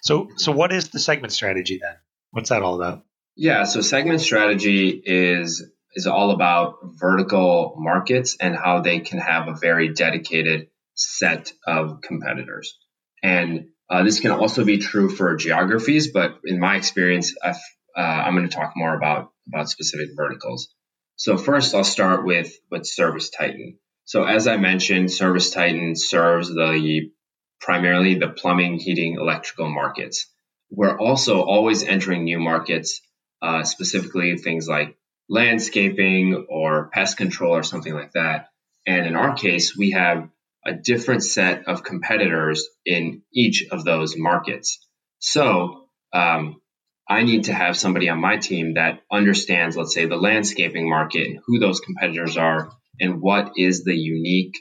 So 0.01 0.29
so 0.37 0.51
what 0.51 0.71
is 0.71 0.89
the 0.89 0.99
segment 0.99 1.33
strategy 1.33 1.79
then? 1.81 1.95
What's 2.31 2.49
that 2.49 2.61
all 2.61 2.81
about? 2.81 3.03
Yeah 3.35 3.63
so 3.63 3.81
segment 3.81 4.21
strategy 4.21 4.89
is 4.89 5.63
is 5.95 6.07
all 6.07 6.31
about 6.31 6.79
vertical 6.99 7.75
markets 7.77 8.35
and 8.39 8.55
how 8.55 8.81
they 8.81 8.99
can 8.99 9.19
have 9.19 9.47
a 9.47 9.55
very 9.55 9.93
dedicated 9.93 10.67
set 10.93 11.51
of 11.65 12.01
competitors. 12.01 12.77
And 13.23 13.67
uh, 13.89 14.03
this 14.03 14.19
can 14.19 14.31
also 14.31 14.65
be 14.65 14.77
true 14.77 15.09
for 15.09 15.35
geographies, 15.35 16.11
but 16.11 16.39
in 16.43 16.59
my 16.59 16.75
experience, 16.75 17.33
uh, 17.43 17.53
I'm 17.95 18.35
going 18.35 18.47
to 18.47 18.55
talk 18.55 18.73
more 18.75 18.95
about 18.95 19.31
about 19.47 19.69
specific 19.69 20.09
verticals. 20.15 20.73
So 21.15 21.37
first, 21.37 21.73
I'll 21.73 21.83
start 21.83 22.25
with 22.25 22.53
with 22.69 22.85
Service 22.85 23.29
Titan. 23.29 23.79
So 24.03 24.23
as 24.23 24.47
I 24.47 24.57
mentioned, 24.57 25.11
Service 25.11 25.49
Titan 25.49 25.95
serves 25.95 26.49
the 26.49 27.11
primarily 27.59 28.15
the 28.15 28.29
plumbing, 28.29 28.79
heating, 28.79 29.15
electrical 29.19 29.69
markets. 29.69 30.27
We're 30.69 30.97
also 30.97 31.41
always 31.41 31.83
entering 31.83 32.23
new 32.23 32.39
markets, 32.39 33.01
uh, 33.41 33.63
specifically 33.63 34.37
things 34.37 34.67
like 34.67 34.97
landscaping 35.29 36.45
or 36.49 36.89
pest 36.93 37.17
control 37.17 37.55
or 37.55 37.63
something 37.63 37.93
like 37.93 38.11
that. 38.11 38.49
And 38.85 39.07
in 39.07 39.15
our 39.15 39.33
case, 39.35 39.75
we 39.75 39.91
have 39.91 40.29
a 40.65 40.73
different 40.73 41.23
set 41.23 41.67
of 41.67 41.83
competitors 41.83 42.67
in 42.85 43.23
each 43.33 43.67
of 43.71 43.83
those 43.83 44.15
markets. 44.17 44.85
So 45.19 45.87
um, 46.13 46.61
I 47.07 47.23
need 47.23 47.45
to 47.45 47.53
have 47.53 47.77
somebody 47.77 48.09
on 48.09 48.19
my 48.19 48.37
team 48.37 48.75
that 48.75 49.01
understands, 49.11 49.77
let's 49.77 49.93
say, 49.93 50.05
the 50.05 50.15
landscaping 50.15 50.89
market 50.89 51.27
and 51.27 51.39
who 51.45 51.59
those 51.59 51.79
competitors 51.79 52.37
are 52.37 52.71
and 52.99 53.21
what 53.21 53.53
is 53.57 53.83
the 53.83 53.95
unique 53.95 54.55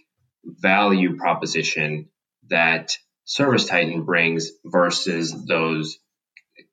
value 0.45 1.17
proposition 1.17 2.11
that 2.51 2.97
Service 3.25 3.65
Titan 3.65 4.05
brings 4.05 4.51
versus 4.65 5.35
those 5.47 5.99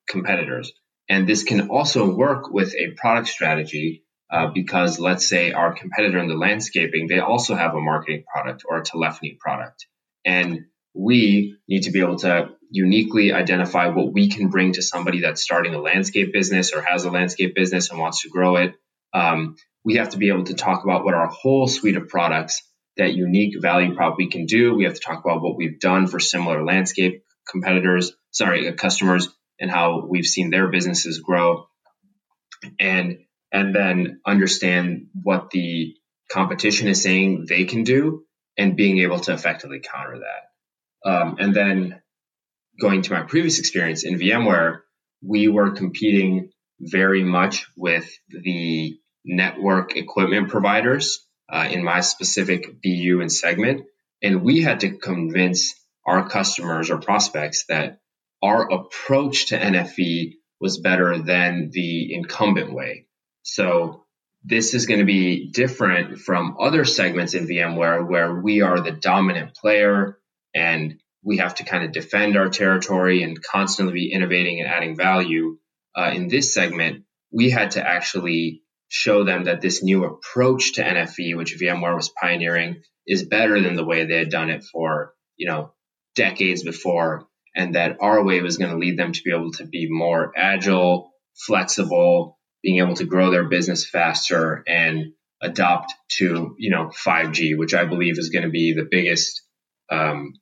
competitors. 0.10 0.74
And 1.08 1.28
this 1.28 1.44
can 1.44 1.70
also 1.70 2.14
work 2.14 2.52
with 2.52 2.74
a 2.76 2.92
product 2.98 3.30
strategy 3.30 4.04
uh, 4.30 4.48
because 4.54 5.00
let's 5.00 5.28
say 5.28 5.52
our 5.52 5.74
competitor 5.74 6.20
in 6.20 6.28
the 6.28 6.36
landscaping, 6.36 7.08
they 7.08 7.20
also 7.20 7.56
have 7.56 7.76
a 7.76 7.82
marketing 7.82 8.24
product 8.34 8.64
or 8.68 8.78
a 8.78 8.84
telephony 8.84 9.38
product. 9.40 9.88
And 10.26 10.66
we 10.94 11.58
need 11.68 11.84
to 11.84 11.92
be 11.92 12.02
able 12.02 12.18
to 12.20 12.52
uniquely 12.72 13.34
identify 13.34 13.88
what 13.88 14.14
we 14.14 14.30
can 14.30 14.50
bring 14.50 14.74
to 14.74 14.82
somebody 14.82 15.22
that's 15.22 15.44
starting 15.44 15.76
a 15.76 15.80
landscape 15.80 16.32
business 16.32 16.72
or 16.74 16.82
has 16.82 17.04
a 17.04 17.12
landscape 17.12 17.54
business 17.54 17.92
and 17.92 18.00
wants 18.00 18.22
to 18.22 18.30
grow 18.30 18.56
it. 18.56 18.76
Um, 19.14 19.58
we 19.84 19.96
have 19.96 20.10
to 20.10 20.18
be 20.18 20.30
able 20.30 20.46
to 20.46 20.54
talk 20.54 20.84
about 20.84 21.04
what 21.04 21.14
our 21.14 21.28
whole 21.28 21.68
suite 21.68 21.98
of 21.98 22.08
products, 22.08 22.64
that 22.96 23.14
unique 23.14 23.62
value 23.62 23.94
prop 23.94 24.16
we 24.18 24.30
can 24.30 24.46
do. 24.46 24.74
We 24.74 24.86
have 24.86 24.94
to 24.94 25.02
talk 25.02 25.24
about 25.24 25.42
what 25.42 25.58
we've 25.58 25.80
done 25.80 26.08
for 26.08 26.20
similar 26.20 26.64
landscape 26.64 27.26
competitors, 27.50 28.14
sorry, 28.32 28.70
uh, 28.70 28.74
customers, 28.74 29.28
and 29.60 29.70
how 29.70 30.06
we've 30.08 30.26
seen 30.26 30.50
their 30.50 30.70
businesses 30.70 31.20
grow. 31.20 31.68
And 32.80 33.20
and 33.52 33.76
then 33.76 34.22
understand 34.26 35.08
what 35.14 35.50
the 35.50 35.96
competition 36.32 36.88
is 36.88 37.02
saying 37.02 37.48
they 37.50 37.66
can 37.66 37.84
do 37.84 38.24
and 38.58 38.78
being 38.78 39.00
able 39.00 39.20
to 39.20 39.34
effectively 39.34 39.82
counter 39.82 40.20
that. 40.20 41.10
Um, 41.10 41.38
and 41.40 41.54
then 41.54 42.01
going 42.80 43.02
to 43.04 43.14
my 43.14 43.22
previous 43.22 43.60
experience 43.60 44.04
in 44.04 44.20
VMware, 44.20 44.80
we 45.22 45.48
were 45.48 45.72
competing 45.72 46.52
very 46.80 47.24
much 47.24 47.68
with 47.78 48.10
the 48.30 48.98
network 49.24 49.96
equipment 49.96 50.50
providers 50.50 51.26
uh, 51.52 51.68
in 51.70 51.84
my 51.84 52.02
specific 52.02 52.82
BU 52.82 53.20
and 53.22 53.32
segment. 53.32 53.86
And 54.22 54.44
we 54.44 54.62
had 54.62 54.82
to 54.82 54.98
convince 54.98 55.76
our 56.06 56.28
customers 56.28 56.90
or 56.90 56.98
prospects 56.98 57.66
that 57.70 58.00
our 58.42 58.72
approach 58.72 59.48
to 59.48 59.60
NFV 59.60 60.36
was 60.60 60.80
better 60.80 61.20
than 61.20 61.70
the 61.72 62.14
incumbent 62.14 62.74
way. 62.74 63.08
So 63.44 64.06
this 64.44 64.74
is 64.74 64.88
going 64.88 65.00
to 65.00 65.06
be 65.06 65.52
different 65.52 66.20
from 66.20 66.58
other 66.60 66.86
segments 66.86 67.34
in 67.34 67.48
VMware 67.48 68.08
where 68.08 68.34
we 68.34 68.62
are 68.62 68.80
the 68.80 68.92
dominant 68.92 69.54
player 69.56 70.18
and 70.56 71.00
we 71.24 71.38
have 71.38 71.56
to 71.56 71.64
kind 71.64 71.84
of 71.84 71.92
defend 71.92 72.38
our 72.38 72.50
territory 72.50 73.24
and 73.24 73.42
constantly 73.42 73.94
be 73.94 74.12
innovating 74.12 74.60
and 74.60 74.70
adding 74.70 74.96
value. 74.96 75.58
Uh, 75.96 76.12
in 76.14 76.28
this 76.28 76.54
segment, 76.54 77.04
we 77.32 77.50
had 77.50 77.72
to 77.72 77.88
actually 77.88 78.64
show 78.90 79.24
them 79.24 79.46
that 79.46 79.62
this 79.62 79.84
new 79.84 80.06
approach 80.06 80.74
to 80.74 80.84
NFV, 80.84 81.38
which 81.38 81.58
VMware 81.58 81.96
was 81.96 82.12
pioneering, 82.20 82.82
is 83.08 83.24
better 83.24 83.62
than 83.62 83.76
the 83.76 83.86
way 83.86 84.06
they 84.06 84.18
had 84.18 84.30
done 84.30 84.50
it 84.50 84.64
for, 84.64 85.14
you 85.38 85.48
know, 85.48 85.74
decades 86.16 86.64
before, 86.64 87.28
and 87.56 87.76
that 87.76 87.98
our 88.02 88.24
way 88.24 88.42
was 88.42 88.58
going 88.58 88.72
to 88.72 88.78
lead 88.78 88.98
them 88.98 89.14
to 89.14 89.22
be 89.24 89.32
able 89.32 89.52
to 89.52 89.66
be 89.66 89.88
more 89.90 90.32
agile, 90.36 91.12
flexible, 91.46 92.38
being 92.62 92.80
able 92.80 92.96
to 92.96 93.06
grow 93.06 93.32
their 93.32 93.48
business 93.48 93.88
faster 93.88 94.64
and 94.68 95.14
adopt 95.42 95.94
to 96.10 96.56
you 96.60 96.70
know 96.70 96.92
5G, 97.06 97.58
which 97.58 97.74
I 97.74 97.86
believe 97.86 98.20
is 98.20 98.30
going 98.30 98.44
to 98.44 98.50
be 98.50 98.74
the 98.74 98.88
biggest 98.90 99.42
um, 99.90 100.34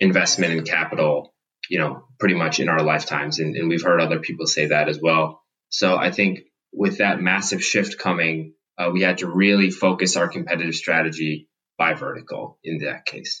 investment 0.00 0.52
in 0.52 0.64
capital, 0.64 1.34
you 1.68 1.78
know, 1.78 2.04
pretty 2.18 2.34
much 2.34 2.60
in 2.60 2.68
our 2.68 2.82
lifetimes, 2.82 3.38
and, 3.38 3.56
and, 3.56 3.68
we've 3.68 3.82
heard 3.82 4.00
other 4.00 4.18
people 4.18 4.46
say 4.46 4.66
that 4.66 4.88
as 4.88 5.00
well. 5.00 5.42
So 5.68 5.96
I 5.96 6.10
think 6.10 6.40
with 6.72 6.98
that 6.98 7.20
massive 7.20 7.64
shift 7.64 7.98
coming, 7.98 8.54
uh, 8.76 8.90
we 8.92 9.02
had 9.02 9.18
to 9.18 9.26
really 9.26 9.70
focus 9.70 10.16
our 10.16 10.28
competitive 10.28 10.74
strategy 10.74 11.48
by 11.78 11.94
vertical 11.94 12.58
in 12.64 12.78
that 12.78 13.06
case. 13.06 13.40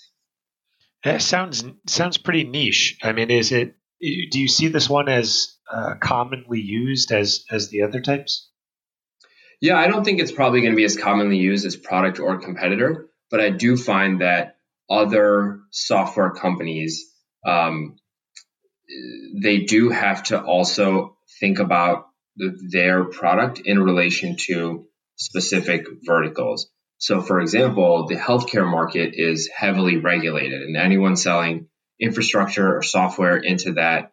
That 1.04 1.20
sounds 1.20 1.64
sounds 1.86 2.16
pretty 2.16 2.44
niche. 2.44 2.98
I 3.02 3.12
mean, 3.12 3.30
is 3.30 3.52
it? 3.52 3.76
Do 4.00 4.40
you 4.40 4.48
see 4.48 4.68
this 4.68 4.88
one 4.88 5.08
as 5.08 5.56
uh, 5.70 5.94
commonly 6.00 6.60
used 6.60 7.12
as 7.12 7.44
as 7.50 7.68
the 7.68 7.82
other 7.82 8.00
types? 8.00 8.50
Yeah, 9.60 9.78
I 9.78 9.86
don't 9.86 10.04
think 10.04 10.20
it's 10.20 10.32
probably 10.32 10.60
going 10.60 10.72
to 10.72 10.76
be 10.76 10.84
as 10.84 10.96
commonly 10.96 11.38
used 11.38 11.64
as 11.66 11.76
product 11.76 12.18
or 12.20 12.38
competitor, 12.38 13.08
but 13.30 13.40
I 13.40 13.50
do 13.50 13.76
find 13.76 14.20
that 14.20 14.53
other 14.90 15.60
software 15.70 16.30
companies 16.30 17.04
um, 17.46 17.96
they 19.42 19.60
do 19.60 19.90
have 19.90 20.22
to 20.24 20.42
also 20.42 21.16
think 21.40 21.58
about 21.58 22.06
their 22.70 23.04
product 23.04 23.60
in 23.64 23.82
relation 23.82 24.36
to 24.36 24.86
specific 25.16 25.86
verticals. 26.04 26.68
So, 26.98 27.20
for 27.20 27.40
example, 27.40 28.06
the 28.06 28.16
healthcare 28.16 28.68
market 28.68 29.12
is 29.14 29.48
heavily 29.54 29.96
regulated, 29.96 30.62
and 30.62 30.76
anyone 30.76 31.16
selling 31.16 31.68
infrastructure 32.00 32.76
or 32.76 32.82
software 32.82 33.36
into 33.36 33.74
that 33.74 34.12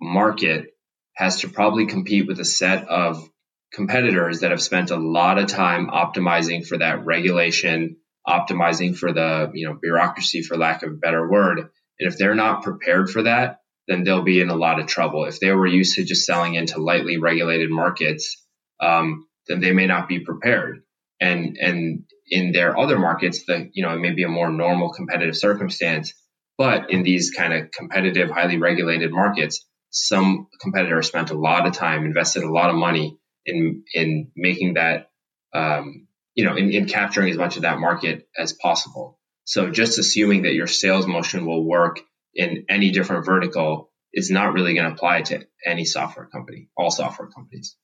market 0.00 0.66
has 1.14 1.40
to 1.40 1.48
probably 1.48 1.86
compete 1.86 2.26
with 2.26 2.40
a 2.40 2.44
set 2.44 2.88
of 2.88 3.28
competitors 3.72 4.40
that 4.40 4.50
have 4.50 4.62
spent 4.62 4.90
a 4.90 4.96
lot 4.96 5.38
of 5.38 5.46
time 5.46 5.88
optimizing 5.88 6.66
for 6.66 6.78
that 6.78 7.04
regulation, 7.04 7.96
optimizing 8.30 8.96
for 8.96 9.12
the, 9.12 9.50
you 9.54 9.66
know, 9.66 9.78
bureaucracy 9.80 10.42
for 10.42 10.56
lack 10.56 10.82
of 10.82 10.92
a 10.92 10.96
better 10.96 11.28
word. 11.28 11.58
And 11.58 11.68
if 11.98 12.16
they're 12.16 12.34
not 12.34 12.62
prepared 12.62 13.10
for 13.10 13.22
that, 13.24 13.60
then 13.88 14.04
they'll 14.04 14.22
be 14.22 14.40
in 14.40 14.50
a 14.50 14.56
lot 14.56 14.80
of 14.80 14.86
trouble. 14.86 15.24
If 15.24 15.40
they 15.40 15.50
were 15.50 15.66
used 15.66 15.96
to 15.96 16.04
just 16.04 16.24
selling 16.24 16.54
into 16.54 16.80
lightly 16.80 17.16
regulated 17.18 17.70
markets, 17.70 18.46
um, 18.80 19.26
then 19.48 19.60
they 19.60 19.72
may 19.72 19.86
not 19.86 20.08
be 20.08 20.20
prepared. 20.20 20.82
And 21.20 21.58
and 21.60 22.04
in 22.28 22.52
their 22.52 22.78
other 22.78 22.98
markets, 22.98 23.44
that 23.46 23.70
you 23.72 23.82
know, 23.82 23.92
it 23.94 23.98
may 23.98 24.12
be 24.12 24.22
a 24.22 24.28
more 24.28 24.50
normal 24.50 24.92
competitive 24.92 25.36
circumstance. 25.36 26.14
But 26.56 26.90
in 26.90 27.02
these 27.02 27.30
kind 27.30 27.52
of 27.52 27.70
competitive, 27.70 28.30
highly 28.30 28.58
regulated 28.58 29.10
markets, 29.12 29.66
some 29.90 30.46
competitors 30.60 31.08
spent 31.08 31.30
a 31.30 31.38
lot 31.38 31.66
of 31.66 31.72
time, 31.72 32.04
invested 32.04 32.44
a 32.44 32.52
lot 32.52 32.70
of 32.70 32.76
money 32.76 33.18
in 33.44 33.82
in 33.92 34.30
making 34.36 34.74
that, 34.74 35.10
um, 35.54 36.06
you 36.34 36.44
know, 36.44 36.56
in, 36.56 36.70
in 36.70 36.86
capturing 36.86 37.30
as 37.30 37.36
much 37.36 37.56
of 37.56 37.62
that 37.62 37.78
market 37.78 38.28
as 38.38 38.52
possible. 38.52 39.18
So 39.44 39.70
just 39.70 39.98
assuming 39.98 40.42
that 40.42 40.54
your 40.54 40.66
sales 40.66 41.06
motion 41.06 41.46
will 41.46 41.64
work 41.64 42.00
in 42.34 42.66
any 42.68 42.92
different 42.92 43.26
vertical 43.26 43.90
is 44.12 44.30
not 44.30 44.52
really 44.52 44.74
going 44.74 44.86
to 44.86 44.92
apply 44.92 45.22
to 45.22 45.46
any 45.64 45.84
software 45.84 46.26
company, 46.26 46.68
all 46.76 46.90
software 46.90 47.28
companies. 47.28 47.76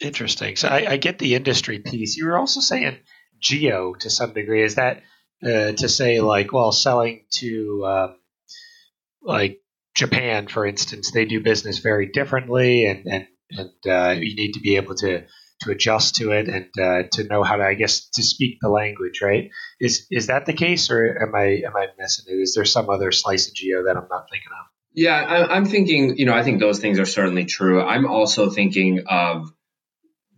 Interesting. 0.00 0.56
So 0.56 0.68
I, 0.68 0.92
I, 0.92 0.96
get 0.96 1.18
the 1.18 1.34
industry 1.34 1.80
piece. 1.80 2.16
You 2.16 2.26
were 2.26 2.38
also 2.38 2.60
saying 2.60 2.98
geo 3.40 3.94
to 3.94 4.10
some 4.10 4.32
degree. 4.32 4.62
Is 4.62 4.76
that 4.76 5.02
uh, 5.42 5.72
to 5.72 5.88
say 5.88 6.20
like, 6.20 6.52
well, 6.52 6.70
selling 6.72 7.24
to 7.32 7.84
um, 7.86 8.16
like 9.22 9.60
Japan, 9.94 10.46
for 10.46 10.64
instance, 10.64 11.10
they 11.10 11.24
do 11.24 11.40
business 11.40 11.78
very 11.78 12.06
differently, 12.06 12.86
and 12.86 13.06
and 13.06 13.26
and 13.50 13.70
uh, 13.86 14.14
you 14.20 14.36
need 14.36 14.52
to 14.52 14.60
be 14.60 14.76
able 14.76 14.94
to 14.96 15.24
to 15.60 15.70
adjust 15.70 16.16
to 16.16 16.32
it 16.32 16.48
and 16.48 16.66
uh, 16.80 17.08
to 17.12 17.24
know 17.24 17.42
how 17.42 17.56
to, 17.56 17.64
I 17.64 17.74
guess, 17.74 18.08
to 18.10 18.22
speak 18.22 18.58
the 18.60 18.68
language. 18.68 19.20
Right? 19.22 19.50
Is 19.80 20.06
is 20.10 20.28
that 20.28 20.46
the 20.46 20.52
case, 20.52 20.90
or 20.90 21.04
am 21.22 21.34
I 21.34 21.62
am 21.66 21.76
I 21.76 21.86
missing 21.98 22.26
it? 22.28 22.40
Is 22.40 22.54
there 22.54 22.64
some 22.64 22.90
other 22.90 23.12
slice 23.12 23.48
of 23.48 23.54
geo 23.54 23.84
that 23.84 23.96
I'm 23.96 24.08
not 24.10 24.28
thinking 24.30 24.52
of? 24.52 24.66
Yeah, 24.94 25.46
I'm 25.50 25.66
thinking. 25.66 26.16
You 26.16 26.26
know, 26.26 26.34
I 26.34 26.42
think 26.42 26.60
those 26.60 26.78
things 26.78 26.98
are 26.98 27.06
certainly 27.06 27.44
true. 27.44 27.82
I'm 27.82 28.06
also 28.06 28.50
thinking 28.50 29.04
of 29.08 29.48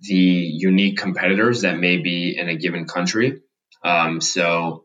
the 0.01 0.15
unique 0.15 0.99
competitors 0.99 1.63
that 1.63 1.79
may 1.79 1.99
be 1.99 2.37
in 2.39 2.49
a 2.49 2.57
given 2.57 2.87
country. 2.87 3.43
Um, 3.85 4.21
so, 4.21 4.85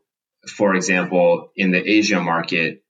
for 0.56 0.76
example, 0.76 1.52
in 1.56 1.72
the 1.72 1.80
Asia 1.80 2.22
market, 2.22 2.84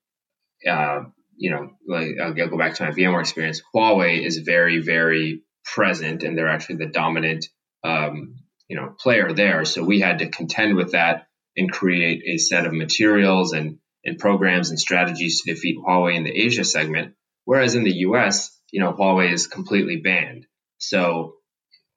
uh, 0.68 1.04
you 1.36 1.50
know, 1.50 1.70
like 1.86 2.16
I'll 2.22 2.34
go 2.34 2.58
back 2.58 2.74
to 2.74 2.84
my 2.84 2.90
VMware 2.90 3.20
experience. 3.20 3.62
Huawei 3.74 4.24
is 4.24 4.38
very, 4.38 4.78
very 4.80 5.42
present, 5.74 6.22
and 6.22 6.36
they're 6.36 6.48
actually 6.48 6.76
the 6.76 6.86
dominant, 6.86 7.46
um, 7.84 8.36
you 8.68 8.76
know, 8.76 8.94
player 8.98 9.32
there. 9.32 9.64
So 9.64 9.84
we 9.84 10.00
had 10.00 10.20
to 10.20 10.28
contend 10.28 10.76
with 10.76 10.92
that 10.92 11.26
and 11.56 11.70
create 11.70 12.22
a 12.26 12.38
set 12.38 12.66
of 12.66 12.72
materials 12.72 13.52
and 13.52 13.78
and 14.04 14.18
programs 14.18 14.70
and 14.70 14.78
strategies 14.78 15.42
to 15.42 15.52
defeat 15.52 15.78
Huawei 15.78 16.14
in 16.14 16.22
the 16.22 16.30
Asia 16.30 16.64
segment. 16.64 17.14
Whereas 17.44 17.74
in 17.74 17.82
the 17.82 17.96
U.S., 18.08 18.56
you 18.70 18.78
know, 18.80 18.92
Huawei 18.92 19.32
is 19.32 19.48
completely 19.48 19.96
banned. 19.96 20.46
So 20.78 21.34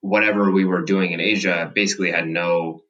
whatever 0.01 0.49
we 0.51 0.65
were 0.65 0.81
doing 0.81 1.11
in 1.11 1.19
Asia 1.19 1.71
basically 1.73 2.11
had 2.11 2.27
no 2.27 2.81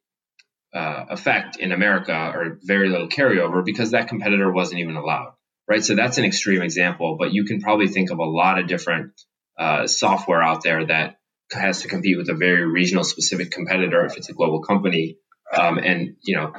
uh, 0.73 1.05
effect 1.09 1.57
in 1.57 1.73
America 1.73 2.31
or 2.33 2.59
very 2.63 2.87
little 2.87 3.09
carryover 3.09 3.65
because 3.65 3.91
that 3.91 4.07
competitor 4.07 4.49
wasn't 4.49 4.79
even 4.79 4.95
allowed 4.95 5.33
right? 5.69 5.85
So 5.85 5.95
that's 5.95 6.17
an 6.17 6.25
extreme 6.25 6.61
example, 6.63 7.15
but 7.17 7.31
you 7.31 7.45
can 7.45 7.61
probably 7.61 7.87
think 7.87 8.09
of 8.09 8.17
a 8.17 8.25
lot 8.25 8.59
of 8.59 8.67
different 8.67 9.13
uh, 9.59 9.87
software 9.87 10.41
out 10.41 10.63
there 10.63 10.85
that 10.85 11.17
has 11.51 11.81
to 11.81 11.87
compete 11.87 12.17
with 12.17 12.29
a 12.29 12.35
very 12.35 12.65
regional 12.65 13.03
specific 13.03 13.51
competitor 13.51 14.05
if 14.05 14.17
it's 14.17 14.29
a 14.29 14.33
global 14.33 14.61
company. 14.61 15.17
Um, 15.55 15.77
and, 15.79 16.15
you 16.21 16.35
know, 16.35 16.53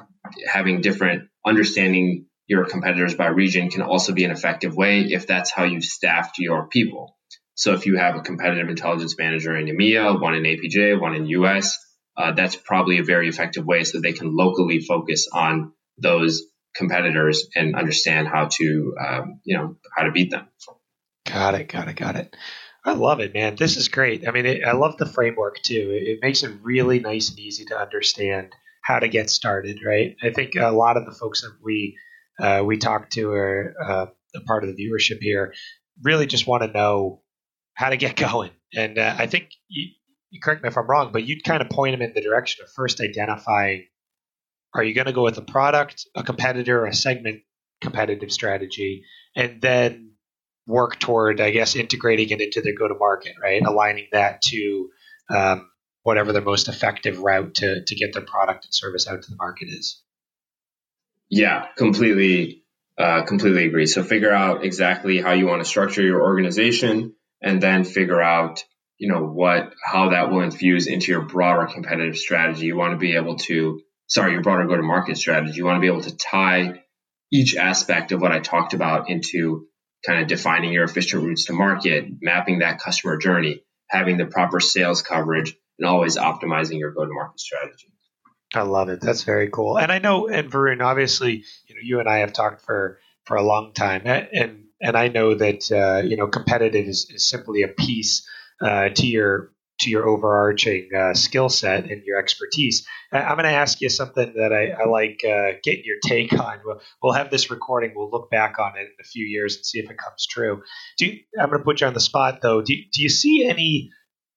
having 0.47 0.81
different 0.81 1.29
understanding 1.47 2.27
your 2.47 2.65
competitors 2.65 3.15
by 3.15 3.29
region 3.29 3.71
can 3.71 3.83
also 3.83 4.13
be 4.13 4.25
an 4.25 4.33
effective 4.33 4.75
way 4.75 5.03
if 5.03 5.27
that's 5.27 5.51
how 5.51 5.65
you 5.65 5.81
staffed 5.81 6.39
your 6.39 6.67
people. 6.69 7.17
So 7.55 7.75
if 7.75 7.87
you 7.87 7.97
have 7.97 8.17
a 8.17 8.21
competitive 8.21 8.69
intelligence 8.69 9.17
manager 9.17 9.57
in 9.57 9.67
EMEA, 9.67 10.21
one 10.21 10.35
in 10.35 10.43
APJ, 10.43 11.01
one 11.01 11.15
in 11.15 11.27
US, 11.27 11.79
uh, 12.17 12.33
that's 12.33 12.57
probably 12.57 12.99
a 12.99 13.05
very 13.05 13.29
effective 13.29 13.65
way 13.65 13.85
so 13.85 14.01
they 14.01 14.13
can 14.13 14.35
locally 14.35 14.81
focus 14.81 15.29
on 15.33 15.73
those 15.99 16.43
competitors 16.75 17.47
and 17.55 17.77
understand 17.77 18.29
how 18.29 18.49
to 18.51 18.95
um, 19.01 19.41
you 19.45 19.57
know 19.57 19.77
how 19.97 20.05
to 20.05 20.13
beat 20.13 20.31
them. 20.31 20.49
Got 21.27 21.55
it. 21.55 21.69
Got 21.69 21.89
it. 21.89 21.97
Got 21.97 22.17
it. 22.17 22.37
I 22.85 22.93
love 22.93 23.21
it, 23.21 23.35
man. 23.35 23.57
This 23.57 23.77
is 23.77 23.89
great. 23.89 24.27
I 24.27 24.31
mean, 24.31 24.47
it, 24.47 24.65
I 24.65 24.73
love 24.73 24.97
the 24.97 25.07
framework 25.07 25.61
too. 25.63 25.91
It, 25.93 26.09
it, 26.09 26.19
makes 26.23 26.43
it 26.43 26.53
really 26.63 26.99
nice 26.99 27.29
and 27.29 27.39
easy 27.39 27.67
to 27.67 27.79
understand 27.79 28.53
how 28.83 28.99
to 28.99 29.09
get 29.09 29.29
started. 29.29 29.81
Right. 29.85 30.17
I 30.23 30.31
think 30.31 30.55
a 30.57 30.71
lot 30.71 30.97
of 30.97 31.05
the 31.05 31.13
folks 31.13 31.43
that 31.43 31.53
we 31.63 31.99
uh, 32.41 32.63
we 32.65 32.79
talk 32.79 33.11
to 33.11 33.33
are 33.33 33.75
uh, 33.83 34.07
a 34.35 34.41
part 34.47 34.65
of 34.65 34.75
the 34.75 34.83
viewership 34.83 35.19
here 35.21 35.53
really 36.03 36.27
just 36.27 36.47
want 36.47 36.63
to 36.63 36.73
know 36.73 37.23
how 37.75 37.91
to 37.91 37.97
get 37.97 38.17
going. 38.31 38.53
And 38.75 38.99
uh, 38.99 39.15
I 39.19 39.27
think 39.27 39.51
you, 39.69 39.89
you 40.31 40.41
correct 40.41 40.63
me 40.63 40.69
if 40.69 40.79
I'm 40.79 40.87
wrong, 40.87 41.13
but 41.13 41.25
you'd 41.25 41.45
kind 41.45 41.61
of 41.61 41.69
point 41.69 41.93
them 41.93 42.03
in 42.03 42.15
the 42.15 42.23
direction 42.23 42.65
of 42.65 42.73
first 42.73 43.01
identifying 43.01 43.87
are 44.73 44.85
you 44.85 44.95
going 44.95 45.07
to 45.07 45.13
go 45.13 45.25
with 45.25 45.37
a 45.37 45.43
product, 45.43 46.07
a 46.15 46.23
competitor, 46.23 46.87
a 46.87 46.95
segment 46.95 47.41
competitive 47.81 48.31
strategy, 48.31 49.05
and 49.35 49.61
then 49.61 50.10
work 50.67 50.99
toward, 50.99 51.41
I 51.41 51.51
guess, 51.51 51.77
integrating 51.77 52.31
it 52.31 52.41
into 52.41 52.61
their 52.61 52.75
go 52.75 52.89
to 52.89 52.95
market, 52.95 53.35
right? 53.41 53.63
Aligning 53.63 54.09
that 54.13 54.43
to 54.43 54.91
um, 55.29 55.71
whatever 56.03 56.33
their 56.33 56.43
most 56.43 56.69
effective 56.69 57.21
route 57.21 57.55
to, 57.57 57.85
to 57.85 57.95
get 57.95 58.13
their 58.13 58.23
product 58.23 58.65
and 58.67 58.75
service 58.75 59.09
out 59.09 59.23
to 59.23 59.31
the 59.31 59.37
market 59.37 59.69
is. 59.69 60.01
Yeah, 61.29 61.67
completely, 61.77 62.65
uh, 62.99 63.23
completely 63.23 63.67
agree. 63.67 63.87
So 63.87 64.03
figure 64.03 64.33
out 64.33 64.65
exactly 64.65 65.21
how 65.21 65.33
you 65.33 65.47
want 65.47 65.63
to 65.63 65.69
structure 65.69 66.03
your 66.03 66.23
organization, 66.23 67.15
and 67.43 67.63
then 67.63 67.85
figure 67.85 68.21
out, 68.21 68.65
you 68.99 69.09
know, 69.09 69.23
what 69.23 69.73
how 69.83 70.11
that 70.11 70.31
will 70.31 70.43
infuse 70.43 70.87
into 70.87 71.13
your 71.13 71.23
broader 71.23 71.73
competitive 71.73 72.19
strategy. 72.19 72.67
You 72.67 72.77
want 72.77 72.93
to 72.93 72.99
be 72.99 73.15
able 73.15 73.37
to 73.37 73.81
sorry, 74.11 74.33
your 74.33 74.43
broader 74.43 74.67
go 74.67 74.77
to 74.77 74.83
market 74.83 75.17
strategy. 75.17 75.55
You 75.57 75.65
want 75.65 75.77
to 75.77 75.81
be 75.81 75.87
able 75.87 76.03
to 76.03 76.17
tie 76.17 76.83
each 77.33 77.57
aspect 77.57 78.13
of 78.13 78.21
what 78.21 78.33
I 78.33 78.41
talked 78.41 78.75
about 78.75 79.09
into 79.09 79.69
kind 80.05 80.23
of 80.23 80.29
defining 80.29 80.73
your 80.73 80.85
efficient 80.85 81.23
routes 81.25 81.47
to 81.47 81.53
market, 81.53 82.07
mapping 82.21 82.61
that 82.61 82.81
customer 82.81 83.17
journey, 83.17 83.63
having 83.89 84.17
the 84.17 84.27
proper 84.27 84.61
sales 84.61 85.03
coverage, 85.03 85.57
and 85.79 85.89
always 85.89 86.17
optimizing 86.17 86.79
your 86.79 86.93
go 86.93 87.05
to 87.05 87.13
market 87.13 87.41
strategy. 87.41 87.93
I 88.55 88.63
love 88.63 88.89
it. 88.89 89.01
That's 89.01 89.23
very 89.23 89.49
cool. 89.49 89.79
And 89.79 89.93
I 89.93 89.99
know, 89.99 90.29
and 90.29 90.51
Varun, 90.51 90.83
obviously, 90.83 91.45
you 91.67 91.75
know, 91.75 91.81
you 91.83 92.01
and 92.01 92.09
I 92.09 92.19
have 92.19 92.33
talked 92.33 92.63
for 92.65 92.99
for 93.25 93.37
a 93.37 93.43
long 93.43 93.73
time, 93.75 94.03
and 94.05 94.65
and 94.81 94.97
I 94.97 95.09
know 95.09 95.35
that 95.35 95.71
uh, 95.71 96.03
you 96.07 96.17
know, 96.17 96.27
competitive 96.27 96.87
is, 96.87 97.11
is 97.11 97.25
simply 97.25 97.63
a 97.63 97.69
piece 97.69 98.27
uh, 98.61 98.89
to 98.89 99.07
your 99.07 99.53
to 99.81 99.91
your 99.91 100.07
overarching 100.07 100.89
uh, 100.97 101.15
skill 101.15 101.49
set 101.49 101.91
and 101.91 102.03
your 102.05 102.19
expertise. 102.19 102.87
I'm 103.13 103.37
going 103.37 103.45
to 103.45 103.51
ask 103.51 103.81
you 103.81 103.89
something 103.89 104.35
that 104.37 104.53
I, 104.53 104.83
I 104.83 104.87
like 104.87 105.21
uh, 105.25 105.59
getting 105.63 105.85
your 105.85 105.97
take 106.05 106.33
on. 106.39 106.61
We'll, 106.65 106.81
we'll, 107.03 107.13
have 107.15 107.31
this 107.31 107.51
recording. 107.51 107.93
We'll 107.95 108.11
look 108.11 108.31
back 108.31 108.59
on 108.59 108.77
it 108.77 108.83
in 108.83 108.95
a 109.01 109.05
few 109.05 109.25
years 109.25 109.57
and 109.57 109.65
see 109.65 109.79
if 109.79 109.91
it 109.91 109.99
comes 109.99 110.27
true. 110.27 110.63
You, 110.99 111.19
I'm 111.39 111.49
going 111.49 111.59
to 111.61 111.65
put 111.65 111.81
you 111.81 111.87
on 111.87 111.95
the 111.95 112.01
spot, 112.01 112.41
though. 112.43 112.63
Do, 112.63 112.75
do 112.75 113.03
you 113.03 113.09
see 113.09 113.47
any 113.49 113.91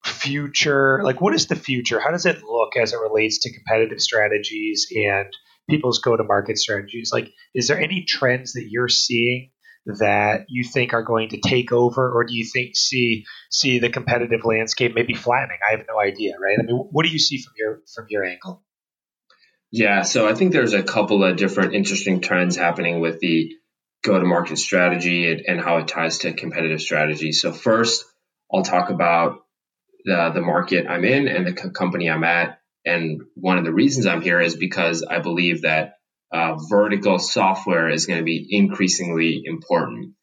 future? 0.06 1.02
Like, 1.04 1.22
what 1.22 1.34
is 1.34 1.48
the 1.48 1.56
future? 1.56 2.00
How 2.00 2.12
does 2.12 2.26
it 2.26 2.44
look 2.44 2.76
as 2.76 2.94
it 2.94 2.98
relates 2.98 3.40
to 3.40 3.54
competitive 3.54 4.02
strategies 4.02 4.88
and 4.92 5.28
people's 5.70 6.00
go 6.00 6.18
to 6.18 6.24
market 6.24 6.58
strategies? 6.58 7.12
Like, 7.14 7.32
is 7.54 7.68
there 7.68 7.80
any 7.80 8.06
trends 8.08 8.54
that 8.54 8.68
you're 8.70 8.90
seeing 8.90 9.52
that 9.86 10.46
you 10.48 10.64
think 10.64 10.94
are 10.94 11.04
going 11.04 11.30
to 11.30 11.40
take 11.40 11.72
over, 11.72 12.12
or 12.12 12.24
do 12.24 12.34
you 12.34 12.46
think 12.46 12.76
see 12.76 13.26
see 13.52 13.80
the 13.80 13.90
competitive 13.90 14.46
landscape 14.46 14.94
maybe 14.96 15.14
flattening? 15.14 15.58
I 15.68 15.78
have 15.78 15.86
no 15.88 16.00
idea, 16.00 16.34
right? 16.40 16.58
I 16.60 16.64
mean, 16.64 16.76
what 16.92 17.06
do 17.06 17.12
you 17.12 17.20
see 17.20 17.38
from 17.38 17.54
your 17.58 17.82
from 17.94 18.06
your 18.10 18.24
angle? 18.24 18.64
Yeah, 19.72 20.04
so 20.04 20.28
I 20.28 20.36
think 20.36 20.54
there's 20.54 20.74
a 20.74 20.84
couple 20.84 21.24
of 21.24 21.36
different 21.36 21.74
interesting 21.74 22.22
trends 22.22 22.56
happening 22.56 23.00
with 23.00 23.20
the 23.20 23.52
go 24.04 24.20
to 24.20 24.26
market 24.26 24.58
strategy 24.58 25.32
and, 25.32 25.42
and, 25.48 25.60
how 25.60 25.78
it 25.78 25.88
ties 25.88 26.20
to 26.20 26.34
competitive 26.34 26.82
strategy. 26.82 27.32
So 27.32 27.52
first, 27.52 28.06
I'll 28.54 28.64
talk 28.64 28.92
about 28.92 29.40
the, 30.06 30.32
the 30.34 30.42
market 30.42 30.86
I'm 30.88 31.06
in 31.06 31.28
and 31.28 31.48
the 31.48 31.54
co- 31.54 31.72
company 31.72 32.10
I'm 32.10 32.24
at. 32.24 32.60
And 32.86 33.22
one 33.34 33.58
of 33.58 33.64
the 33.64 33.74
reasons 33.74 34.06
I'm 34.06 34.22
here 34.22 34.42
is 34.42 34.56
because 34.56 35.04
I 35.10 35.20
believe 35.20 35.62
that 35.62 35.94
uh, 36.34 36.58
vertical 36.70 37.20
software 37.20 37.90
is 37.90 38.06
going 38.08 38.20
to 38.20 38.26
be 38.26 38.48
increasingly 38.50 39.44
important. 39.46 40.14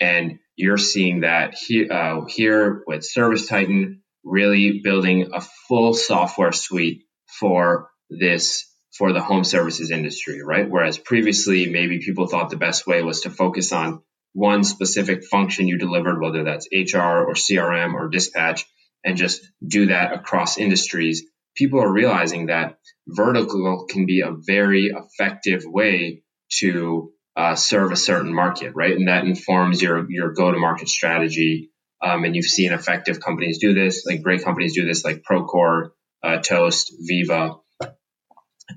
And 0.00 0.38
you're 0.56 0.78
seeing 0.78 1.20
that 1.20 1.54
here, 1.54 1.92
uh, 1.92 2.24
here 2.26 2.82
with 2.86 3.00
ServiceTitan, 3.00 4.00
really 4.24 4.80
building 4.82 5.30
a 5.32 5.40
full 5.40 5.94
software 5.94 6.52
suite 6.52 7.04
for 7.38 7.88
this 8.10 8.66
for 8.96 9.12
the 9.12 9.22
home 9.22 9.44
services 9.44 9.90
industry, 9.90 10.42
right? 10.42 10.68
Whereas 10.68 10.98
previously, 10.98 11.70
maybe 11.70 12.00
people 12.00 12.26
thought 12.26 12.50
the 12.50 12.56
best 12.56 12.86
way 12.86 13.02
was 13.02 13.20
to 13.22 13.30
focus 13.30 13.72
on 13.72 14.02
one 14.32 14.64
specific 14.64 15.24
function 15.24 15.68
you 15.68 15.78
delivered, 15.78 16.20
whether 16.20 16.44
that's 16.44 16.68
HR 16.72 16.98
or 16.98 17.34
CRM 17.34 17.94
or 17.94 18.08
dispatch, 18.08 18.66
and 19.04 19.16
just 19.16 19.40
do 19.66 19.86
that 19.86 20.12
across 20.12 20.58
industries. 20.58 21.24
People 21.56 21.82
are 21.82 21.92
realizing 21.92 22.46
that 22.46 22.78
vertical 23.06 23.86
can 23.88 24.06
be 24.06 24.20
a 24.20 24.32
very 24.32 24.86
effective 24.86 25.62
way 25.64 26.22
to 26.58 27.12
uh, 27.36 27.54
serve 27.54 27.92
a 27.92 27.96
certain 27.96 28.34
market, 28.34 28.72
right? 28.74 28.96
And 28.96 29.08
that 29.08 29.24
informs 29.24 29.82
your 29.82 30.10
your 30.10 30.32
go 30.32 30.50
to 30.50 30.58
market 30.58 30.88
strategy. 30.88 31.70
Um, 32.02 32.24
and 32.24 32.34
you've 32.34 32.46
seen 32.46 32.72
effective 32.72 33.20
companies 33.20 33.58
do 33.58 33.74
this, 33.74 34.06
like 34.06 34.22
great 34.22 34.42
companies 34.42 34.74
do 34.74 34.86
this, 34.86 35.04
like 35.04 35.22
Procore, 35.22 35.90
uh, 36.22 36.38
Toast, 36.38 36.94
Veeva, 37.10 37.60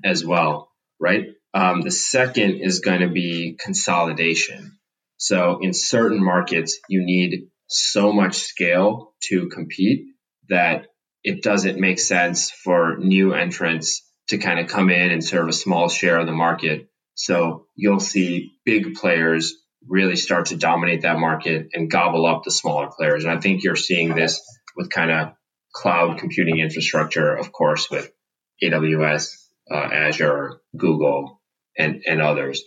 as 0.04 0.24
well, 0.24 0.70
right? 1.00 1.28
Um, 1.54 1.80
the 1.82 1.90
second 1.90 2.56
is 2.60 2.80
going 2.80 3.00
to 3.00 3.08
be 3.08 3.56
consolidation. 3.58 4.78
So 5.16 5.60
in 5.62 5.72
certain 5.72 6.22
markets, 6.22 6.80
you 6.88 7.02
need 7.04 7.48
so 7.66 8.12
much 8.12 8.36
scale 8.36 9.14
to 9.28 9.48
compete 9.48 10.06
that 10.48 10.86
it 11.24 11.42
doesn't 11.42 11.80
make 11.80 11.98
sense 11.98 12.50
for 12.50 12.98
new 12.98 13.32
entrants 13.32 14.02
to 14.28 14.38
kind 14.38 14.60
of 14.60 14.68
come 14.68 14.90
in 14.90 15.10
and 15.10 15.24
serve 15.24 15.48
a 15.48 15.52
small 15.52 15.88
share 15.88 16.18
of 16.18 16.26
the 16.26 16.32
market. 16.32 16.88
So 17.14 17.66
you'll 17.74 18.00
see 18.00 18.52
big 18.64 18.94
players 18.94 19.54
really 19.86 20.16
start 20.16 20.46
to 20.46 20.56
dominate 20.56 21.02
that 21.02 21.18
market 21.18 21.68
and 21.72 21.90
gobble 21.90 22.26
up 22.26 22.44
the 22.44 22.50
smaller 22.50 22.88
players. 22.96 23.24
And 23.24 23.32
I 23.32 23.40
think 23.40 23.62
you're 23.62 23.76
seeing 23.76 24.14
this 24.14 24.40
with 24.76 24.90
kind 24.90 25.10
of 25.10 25.32
cloud 25.72 26.18
computing 26.18 26.58
infrastructure, 26.58 27.34
of 27.34 27.52
course, 27.52 27.90
with 27.90 28.10
AWS, 28.62 29.30
uh, 29.70 29.74
Azure, 29.74 30.60
Google, 30.76 31.40
and, 31.76 32.02
and 32.06 32.22
others. 32.22 32.62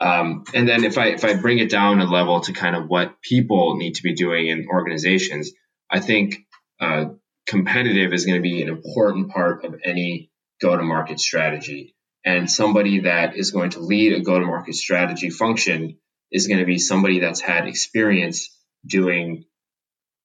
Um, 0.00 0.44
and 0.54 0.68
then 0.68 0.84
if 0.84 0.96
I 0.96 1.08
if 1.08 1.24
I 1.24 1.34
bring 1.34 1.58
it 1.58 1.70
down 1.70 2.00
a 2.00 2.04
level 2.04 2.40
to 2.42 2.52
kind 2.52 2.76
of 2.76 2.88
what 2.88 3.20
people 3.20 3.76
need 3.76 3.96
to 3.96 4.02
be 4.02 4.14
doing 4.14 4.46
in 4.46 4.66
organizations, 4.68 5.52
I 5.90 5.98
think 5.98 6.36
uh, 6.80 7.06
competitive 7.48 8.12
is 8.12 8.26
going 8.26 8.38
to 8.38 8.42
be 8.42 8.62
an 8.62 8.68
important 8.68 9.30
part 9.30 9.64
of 9.64 9.74
any 9.84 10.30
go 10.60 10.76
to 10.76 10.82
market 10.82 11.18
strategy. 11.18 11.94
And 12.24 12.50
somebody 12.50 13.00
that 13.00 13.36
is 13.36 13.52
going 13.52 13.70
to 13.70 13.80
lead 13.80 14.12
a 14.12 14.20
go 14.20 14.38
to 14.38 14.44
market 14.44 14.74
strategy 14.74 15.30
function 15.30 15.98
is 16.30 16.46
going 16.46 16.60
to 16.60 16.66
be 16.66 16.78
somebody 16.78 17.20
that's 17.20 17.40
had 17.40 17.66
experience 17.66 18.54
doing 18.86 19.44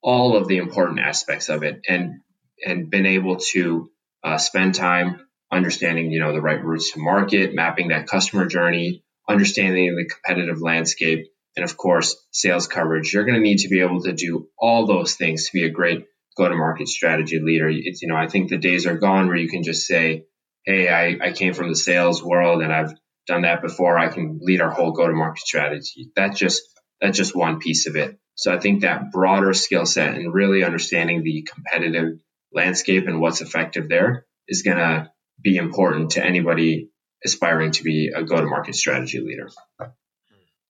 all 0.01 0.35
of 0.35 0.47
the 0.47 0.57
important 0.57 0.99
aspects 0.99 1.49
of 1.49 1.63
it 1.63 1.81
and 1.87 2.19
and 2.65 2.89
been 2.89 3.05
able 3.05 3.37
to 3.37 3.89
uh, 4.23 4.37
spend 4.37 4.75
time 4.75 5.21
understanding 5.51 6.11
you 6.11 6.19
know 6.19 6.33
the 6.33 6.41
right 6.41 6.63
routes 6.63 6.91
to 6.91 6.99
market 6.99 7.53
mapping 7.53 7.89
that 7.89 8.07
customer 8.07 8.45
journey 8.45 9.03
understanding 9.29 9.95
the 9.95 10.05
competitive 10.05 10.61
landscape 10.61 11.27
and 11.55 11.63
of 11.63 11.77
course 11.77 12.17
sales 12.31 12.67
coverage 12.67 13.13
you're 13.13 13.25
going 13.25 13.35
to 13.35 13.41
need 13.41 13.59
to 13.59 13.69
be 13.69 13.81
able 13.81 14.01
to 14.01 14.13
do 14.13 14.47
all 14.57 14.85
those 14.85 15.15
things 15.15 15.45
to 15.45 15.53
be 15.53 15.63
a 15.63 15.69
great 15.69 16.05
go 16.37 16.47
to 16.47 16.55
market 16.55 16.87
strategy 16.87 17.39
leader 17.39 17.69
it's 17.69 18.01
you 18.01 18.07
know 18.07 18.15
i 18.15 18.27
think 18.27 18.49
the 18.49 18.57
days 18.57 18.85
are 18.85 18.97
gone 18.97 19.27
where 19.27 19.37
you 19.37 19.49
can 19.49 19.63
just 19.63 19.85
say 19.85 20.25
hey 20.65 20.89
i, 20.89 21.27
I 21.27 21.31
came 21.31 21.53
from 21.53 21.69
the 21.69 21.75
sales 21.75 22.23
world 22.23 22.61
and 22.61 22.73
i've 22.73 22.93
done 23.27 23.43
that 23.43 23.61
before 23.61 23.97
i 23.97 24.09
can 24.09 24.39
lead 24.41 24.61
our 24.61 24.71
whole 24.71 24.91
go 24.91 25.07
to 25.07 25.13
market 25.13 25.41
strategy 25.41 26.11
that 26.15 26.35
just 26.35 26.61
that's 27.01 27.17
just 27.17 27.35
one 27.35 27.59
piece 27.59 27.87
of 27.87 27.95
it 27.95 28.17
so 28.35 28.53
I 28.53 28.59
think 28.59 28.81
that 28.81 29.11
broader 29.11 29.53
skill 29.53 29.85
set 29.85 30.15
and 30.15 30.33
really 30.33 30.63
understanding 30.63 31.23
the 31.23 31.43
competitive 31.43 32.19
landscape 32.51 33.07
and 33.07 33.19
what's 33.19 33.41
effective 33.41 33.89
there 33.89 34.25
is 34.47 34.63
going 34.63 34.77
to 34.77 35.11
be 35.41 35.57
important 35.57 36.11
to 36.11 36.25
anybody 36.25 36.89
aspiring 37.23 37.71
to 37.71 37.83
be 37.83 38.11
a 38.13 38.23
go-to-market 38.23 38.75
strategy 38.75 39.19
leader. 39.19 39.49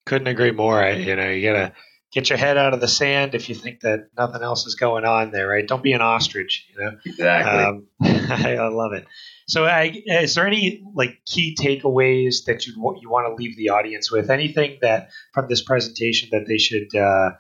Couldn't 0.05 0.27
agree 0.27 0.51
more. 0.51 0.83
You 0.85 1.15
know, 1.15 1.29
you 1.29 1.49
gotta 1.49 1.73
get 2.13 2.29
your 2.29 2.37
head 2.37 2.57
out 2.57 2.73
of 2.73 2.81
the 2.81 2.87
sand 2.87 3.33
if 3.33 3.49
you 3.49 3.55
think 3.55 3.81
that 3.81 4.09
nothing 4.15 4.43
else 4.43 4.67
is 4.67 4.75
going 4.75 5.03
on 5.03 5.31
there, 5.31 5.47
right? 5.47 5.67
Don't 5.67 5.81
be 5.81 5.93
an 5.93 6.01
ostrich. 6.01 6.67
You 6.71 6.83
know, 6.83 6.91
exactly. 7.05 7.63
Um, 7.63 7.87
I, 8.01 8.57
I 8.57 8.67
love 8.69 8.93
it. 8.93 9.05
So, 9.47 9.65
I, 9.65 10.03
is 10.05 10.35
there 10.35 10.47
any 10.47 10.83
like 10.93 11.21
key 11.25 11.55
takeaways 11.59 12.45
that 12.45 12.65
you 12.65 12.73
you 13.01 13.09
want 13.09 13.27
to 13.27 13.35
leave 13.35 13.57
the 13.57 13.69
audience 13.69 14.11
with? 14.11 14.29
Anything 14.29 14.77
that 14.81 15.09
from 15.33 15.47
this 15.49 15.63
presentation 15.63 16.29
that 16.31 16.45
they 16.47 16.57
should 16.57 16.95
uh, 16.95 17.31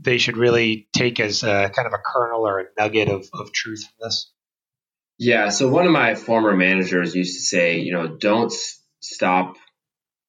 they 0.00 0.18
should 0.18 0.36
really 0.36 0.88
take 0.92 1.20
as 1.20 1.42
a, 1.42 1.70
kind 1.74 1.86
of 1.86 1.92
a 1.92 2.02
kernel 2.04 2.46
or 2.46 2.60
a 2.60 2.64
nugget 2.78 3.08
of, 3.08 3.28
of 3.32 3.52
truth 3.52 3.84
from 3.84 4.06
this? 4.06 4.32
Yeah. 5.18 5.50
So 5.50 5.68
one 5.68 5.86
of 5.86 5.92
my 5.92 6.14
former 6.14 6.56
managers 6.56 7.14
used 7.14 7.36
to 7.36 7.44
say, 7.44 7.78
you 7.78 7.92
know, 7.92 8.08
don't 8.08 8.52
stop, 9.00 9.56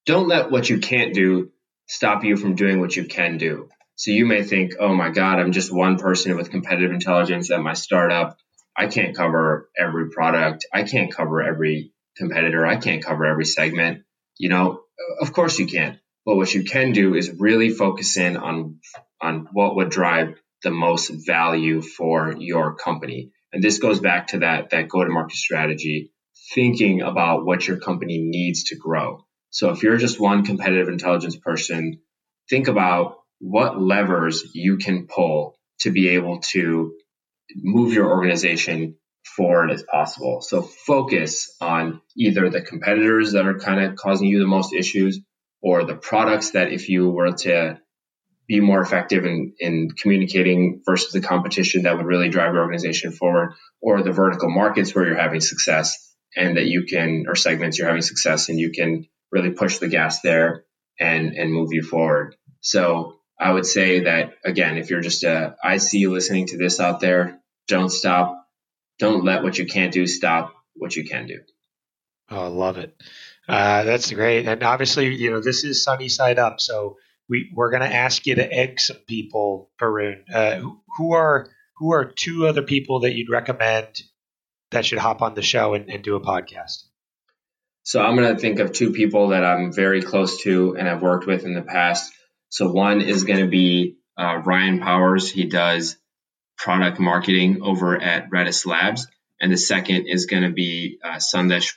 don't 0.05 0.27
let 0.27 0.51
what 0.51 0.69
you 0.69 0.79
can't 0.79 1.13
do 1.13 1.52
stop 1.87 2.23
you 2.23 2.37
from 2.37 2.55
doing 2.55 2.79
what 2.79 2.95
you 2.95 3.05
can 3.05 3.37
do. 3.37 3.69
So 3.95 4.11
you 4.11 4.25
may 4.25 4.43
think, 4.43 4.73
oh 4.79 4.93
my 4.93 5.09
God, 5.09 5.39
I'm 5.39 5.51
just 5.51 5.71
one 5.71 5.97
person 5.97 6.35
with 6.35 6.51
competitive 6.51 6.91
intelligence 6.91 7.51
at 7.51 7.61
my 7.61 7.73
startup. 7.73 8.37
I 8.75 8.87
can't 8.87 9.15
cover 9.15 9.69
every 9.77 10.09
product. 10.09 10.65
I 10.73 10.83
can't 10.83 11.13
cover 11.13 11.41
every 11.41 11.91
competitor. 12.17 12.65
I 12.65 12.77
can't 12.77 13.03
cover 13.03 13.25
every 13.25 13.45
segment. 13.45 14.03
You 14.37 14.49
know, 14.49 14.81
of 15.21 15.31
course 15.31 15.59
you 15.59 15.67
can. 15.67 15.99
But 16.25 16.37
what 16.37 16.53
you 16.53 16.63
can 16.63 16.91
do 16.91 17.15
is 17.15 17.31
really 17.37 17.69
focus 17.69 18.17
in 18.17 18.37
on 18.37 18.79
on 19.21 19.47
what 19.51 19.75
would 19.75 19.89
drive 19.89 20.35
the 20.63 20.71
most 20.71 21.09
value 21.25 21.81
for 21.81 22.35
your 22.37 22.75
company. 22.75 23.31
And 23.51 23.63
this 23.63 23.79
goes 23.79 23.99
back 23.99 24.27
to 24.27 24.39
that, 24.39 24.71
that 24.71 24.89
go 24.89 25.03
to 25.03 25.09
market 25.09 25.37
strategy, 25.37 26.11
thinking 26.53 27.01
about 27.01 27.45
what 27.45 27.67
your 27.67 27.77
company 27.77 28.17
needs 28.19 28.65
to 28.65 28.75
grow. 28.75 29.25
So 29.53 29.69
if 29.69 29.83
you're 29.83 29.97
just 29.97 30.19
one 30.19 30.43
competitive 30.43 30.87
intelligence 30.87 31.37
person, 31.37 32.01
think 32.49 32.67
about 32.67 33.17
what 33.39 33.79
levers 33.79 34.43
you 34.53 34.77
can 34.77 35.05
pull 35.05 35.55
to 35.81 35.91
be 35.91 36.09
able 36.09 36.39
to 36.53 36.95
move 37.55 37.93
your 37.93 38.09
organization 38.09 38.95
forward 39.23 39.69
as 39.69 39.83
possible. 39.83 40.41
So 40.41 40.63
focus 40.63 41.55
on 41.61 42.01
either 42.17 42.49
the 42.49 42.61
competitors 42.61 43.33
that 43.33 43.45
are 43.45 43.59
kind 43.59 43.79
of 43.79 43.95
causing 43.95 44.27
you 44.27 44.39
the 44.39 44.47
most 44.47 44.73
issues 44.73 45.19
or 45.61 45.85
the 45.85 45.95
products 45.95 46.51
that 46.51 46.71
if 46.71 46.89
you 46.89 47.11
were 47.11 47.31
to 47.31 47.79
be 48.47 48.59
more 48.59 48.81
effective 48.81 49.23
in, 49.23 49.53
in 49.59 49.89
communicating 49.91 50.81
versus 50.83 51.13
the 51.13 51.21
competition 51.21 51.83
that 51.83 51.95
would 51.95 52.07
really 52.07 52.29
drive 52.29 52.53
your 52.53 52.63
organization 52.63 53.11
forward, 53.11 53.53
or 53.81 54.01
the 54.01 54.11
vertical 54.11 54.49
markets 54.49 54.95
where 54.95 55.05
you're 55.05 55.15
having 55.15 55.41
success 55.41 56.11
and 56.35 56.57
that 56.57 56.65
you 56.65 56.85
can, 56.89 57.25
or 57.27 57.35
segments 57.35 57.77
you're 57.77 57.87
having 57.87 58.01
success 58.01 58.49
and 58.49 58.59
you 58.59 58.71
can 58.71 59.05
really 59.33 59.51
push 59.51 59.79
the 59.79 59.87
gas 59.87 60.21
there 60.21 60.63
and, 60.99 61.33
and 61.33 61.51
move 61.51 61.73
you 61.73 61.81
forward. 61.81 62.35
So 62.61 63.19
I 63.39 63.51
would 63.51 63.65
say 63.65 64.01
that 64.01 64.35
again, 64.45 64.77
if 64.77 64.89
you're 64.89 65.01
just 65.01 65.23
a 65.23 65.57
I 65.61 65.77
see 65.77 65.97
you 65.97 66.13
listening 66.13 66.47
to 66.47 66.57
this 66.57 66.79
out 66.79 67.01
there, 67.01 67.41
don't 67.67 67.89
stop. 67.89 68.47
Don't 68.99 69.25
let 69.25 69.43
what 69.43 69.57
you 69.57 69.65
can't 69.65 69.91
do 69.91 70.05
stop 70.05 70.53
what 70.75 70.95
you 70.95 71.03
can 71.03 71.27
do. 71.27 71.39
Oh, 72.29 72.45
I 72.45 72.47
love 72.47 72.77
it. 72.77 72.95
Uh, 73.49 73.83
that's 73.83 74.11
great. 74.11 74.47
And 74.47 74.63
obviously, 74.63 75.13
you 75.13 75.31
know, 75.31 75.41
this 75.41 75.63
is 75.63 75.83
sunny 75.83 76.07
side 76.07 76.39
up. 76.39 76.61
So 76.61 76.97
we 77.27 77.51
we're 77.53 77.71
going 77.71 77.81
to 77.81 77.93
ask 77.93 78.25
you 78.25 78.35
to 78.35 78.53
egg 78.53 78.79
some 78.79 78.97
people, 79.07 79.71
Varun. 79.81 80.23
Uh, 80.33 80.61
who, 80.97 81.13
are 81.13 81.49
who 81.77 81.91
are 81.93 82.05
two 82.05 82.47
other 82.47 82.61
people 82.61 83.01
that 83.01 83.15
you'd 83.15 83.29
recommend 83.29 84.01
that 84.71 84.85
should 84.85 84.99
hop 84.99 85.21
on 85.21 85.35
the 85.35 85.41
show 85.41 85.73
and, 85.73 85.89
and 85.89 86.03
do 86.03 86.15
a 86.15 86.21
podcast? 86.21 86.83
So 87.83 88.01
I'm 88.01 88.15
going 88.15 88.33
to 88.33 88.39
think 88.39 88.59
of 88.59 88.71
two 88.71 88.91
people 88.91 89.29
that 89.29 89.43
I'm 89.43 89.73
very 89.73 90.01
close 90.01 90.41
to 90.43 90.75
and 90.77 90.87
I've 90.87 91.01
worked 91.01 91.27
with 91.27 91.43
in 91.43 91.53
the 91.53 91.61
past. 91.61 92.11
So 92.49 92.71
one 92.71 93.01
is 93.01 93.23
going 93.23 93.39
to 93.39 93.47
be 93.47 93.97
uh, 94.17 94.37
Ryan 94.45 94.79
Powers. 94.79 95.29
He 95.29 95.45
does 95.45 95.97
product 96.57 96.99
marketing 96.99 97.61
over 97.61 98.01
at 98.01 98.29
Redis 98.29 98.65
Labs, 98.65 99.07
and 99.41 99.51
the 99.51 99.57
second 99.57 100.05
is 100.07 100.27
going 100.27 100.43
to 100.43 100.51
be 100.51 100.99
uh, 101.03 101.19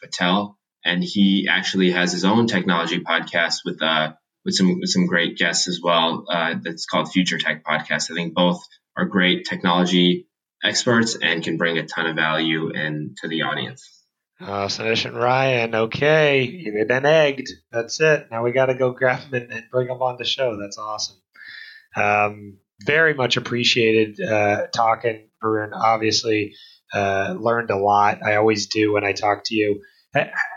Patel, 0.00 0.58
and 0.84 1.02
he 1.02 1.48
actually 1.50 1.90
has 1.90 2.12
his 2.12 2.24
own 2.24 2.46
technology 2.46 3.00
podcast 3.00 3.60
with 3.64 3.82
uh, 3.82 4.12
with 4.44 4.54
some 4.54 4.78
with 4.78 4.90
some 4.90 5.06
great 5.06 5.36
guests 5.36 5.66
as 5.66 5.80
well. 5.82 6.24
Uh, 6.30 6.54
that's 6.62 6.86
called 6.86 7.10
Future 7.10 7.38
Tech 7.38 7.64
Podcast. 7.64 8.10
I 8.10 8.14
think 8.14 8.34
both 8.34 8.62
are 8.96 9.06
great 9.06 9.46
technology 9.46 10.28
experts 10.62 11.16
and 11.20 11.42
can 11.42 11.56
bring 11.56 11.78
a 11.78 11.86
ton 11.86 12.06
of 12.06 12.16
value 12.16 12.70
in 12.70 13.14
to 13.22 13.28
the 13.28 13.42
audience. 13.42 13.95
Sandesh 14.40 15.06
and 15.06 15.16
Ryan. 15.16 15.74
Okay, 15.74 16.64
they've 16.70 16.88
been 16.88 17.06
egged. 17.06 17.48
That's 17.72 18.00
it. 18.00 18.28
Now 18.30 18.44
we 18.44 18.52
got 18.52 18.66
to 18.66 18.74
go 18.74 18.92
grab 18.92 19.20
them 19.30 19.42
and, 19.42 19.52
and, 19.52 19.64
bring 19.70 19.88
them 19.88 20.02
on 20.02 20.16
the 20.18 20.24
show. 20.24 20.58
That's 20.60 20.78
awesome. 20.78 21.16
Um, 21.94 22.58
very 22.84 23.14
much 23.14 23.36
appreciated 23.36 24.20
uh, 24.20 24.66
talking, 24.74 25.28
Varun. 25.42 25.70
Obviously, 25.72 26.54
uh, 26.92 27.34
learned 27.38 27.70
a 27.70 27.76
lot. 27.76 28.22
I 28.22 28.36
always 28.36 28.66
do 28.66 28.92
when 28.92 29.04
I 29.04 29.12
talk 29.12 29.42
to 29.46 29.54
you. 29.54 29.82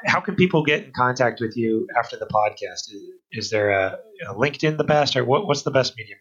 How 0.05 0.21
can 0.21 0.35
people 0.35 0.63
get 0.63 0.85
in 0.85 0.91
contact 0.95 1.41
with 1.41 1.57
you 1.57 1.87
after 1.97 2.17
the 2.17 2.27
podcast? 2.27 2.93
Is, 2.93 3.03
is 3.31 3.49
there 3.49 3.71
a, 3.71 3.99
a, 4.29 4.33
LinkedIn 4.33 4.77
the 4.77 4.85
best, 4.85 5.17
or 5.17 5.25
what, 5.25 5.47
what's 5.47 5.63
the 5.63 5.71
best 5.71 5.97
medium? 5.97 6.19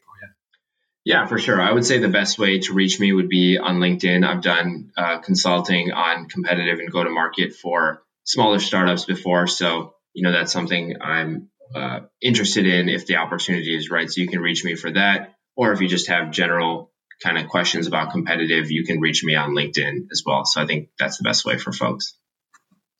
Yeah, 1.08 1.24
for 1.24 1.38
sure. 1.38 1.58
I 1.58 1.72
would 1.72 1.86
say 1.86 2.00
the 2.00 2.10
best 2.10 2.38
way 2.38 2.58
to 2.58 2.74
reach 2.74 3.00
me 3.00 3.14
would 3.14 3.30
be 3.30 3.56
on 3.56 3.76
LinkedIn. 3.76 4.28
I've 4.28 4.42
done 4.42 4.92
uh, 4.94 5.20
consulting 5.20 5.90
on 5.90 6.28
competitive 6.28 6.80
and 6.80 6.92
go 6.92 7.02
to 7.02 7.08
market 7.08 7.54
for 7.54 8.02
smaller 8.24 8.58
startups 8.58 9.06
before, 9.06 9.46
so 9.46 9.94
you 10.12 10.22
know 10.22 10.32
that's 10.32 10.52
something 10.52 10.96
I'm 11.00 11.48
uh, 11.74 12.00
interested 12.20 12.66
in 12.66 12.90
if 12.90 13.06
the 13.06 13.16
opportunity 13.16 13.74
is 13.74 13.88
right. 13.88 14.10
So 14.10 14.20
you 14.20 14.28
can 14.28 14.40
reach 14.40 14.66
me 14.66 14.74
for 14.74 14.90
that, 14.90 15.32
or 15.56 15.72
if 15.72 15.80
you 15.80 15.88
just 15.88 16.08
have 16.08 16.30
general 16.30 16.92
kind 17.22 17.38
of 17.38 17.48
questions 17.48 17.86
about 17.86 18.12
competitive, 18.12 18.70
you 18.70 18.84
can 18.84 19.00
reach 19.00 19.24
me 19.24 19.34
on 19.34 19.52
LinkedIn 19.52 20.08
as 20.12 20.24
well. 20.26 20.44
So 20.44 20.60
I 20.60 20.66
think 20.66 20.90
that's 20.98 21.16
the 21.16 21.24
best 21.24 21.46
way 21.46 21.56
for 21.56 21.72
folks. 21.72 22.12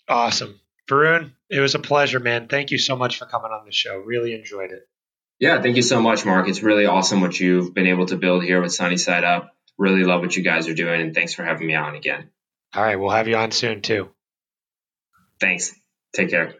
Awesome. 0.09 0.59
Varun, 0.89 1.33
it 1.51 1.61
was 1.61 1.75
a 1.75 1.79
pleasure, 1.79 2.21
man. 2.21 2.49
Thank 2.49 2.71
you 2.71 2.79
so 2.79 2.97
much 2.97 3.19
for 3.19 3.27
coming 3.27 3.51
on 3.51 3.67
the 3.67 3.73
show. 3.73 3.99
Really 3.99 4.33
enjoyed 4.33 4.71
it. 4.71 4.89
Yeah, 5.41 5.63
thank 5.63 5.77
you 5.77 5.83
so 5.83 6.01
much, 6.01 6.27
Mark. 6.27 6.49
It's 6.49 6.63
really 6.63 6.87
awesome 6.87 7.21
what 7.21 7.39
you've 7.39 7.73
been 7.73 7.87
able 7.87 8.07
to 8.07 8.17
build 8.17 8.43
here 8.43 8.61
with 8.61 8.73
Sunny 8.73 8.97
Side 8.97 9.23
Up. 9.23 9.55
Really 9.79 10.03
love 10.03 10.21
what 10.21 10.35
you 10.37 10.43
guys 10.43 10.67
are 10.67 10.75
doing, 10.75 11.01
and 11.01 11.15
thanks 11.15 11.33
for 11.33 11.45
having 11.45 11.67
me 11.67 11.77
on 11.77 11.95
again. 11.95 12.31
All 12.75 12.83
right, 12.83 12.97
we'll 12.97 13.11
have 13.11 13.29
you 13.29 13.37
on 13.37 13.53
soon 13.53 13.81
too. 13.81 14.09
Thanks. 15.41 15.73
Take 16.13 16.31
care. 16.31 16.55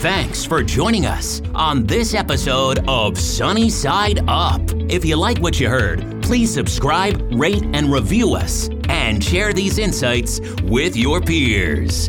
Thanks 0.00 0.46
for 0.46 0.62
joining 0.62 1.04
us 1.04 1.42
on 1.54 1.84
this 1.84 2.14
episode 2.14 2.88
of 2.88 3.18
Sunny 3.18 3.68
Side 3.68 4.20
Up. 4.26 4.62
If 4.88 5.04
you 5.04 5.16
like 5.16 5.38
what 5.40 5.60
you 5.60 5.68
heard, 5.68 6.22
please 6.22 6.50
subscribe, 6.50 7.20
rate, 7.34 7.64
and 7.74 7.92
review 7.92 8.34
us, 8.34 8.70
and 8.88 9.22
share 9.22 9.52
these 9.52 9.76
insights 9.76 10.40
with 10.62 10.96
your 10.96 11.20
peers. 11.20 12.08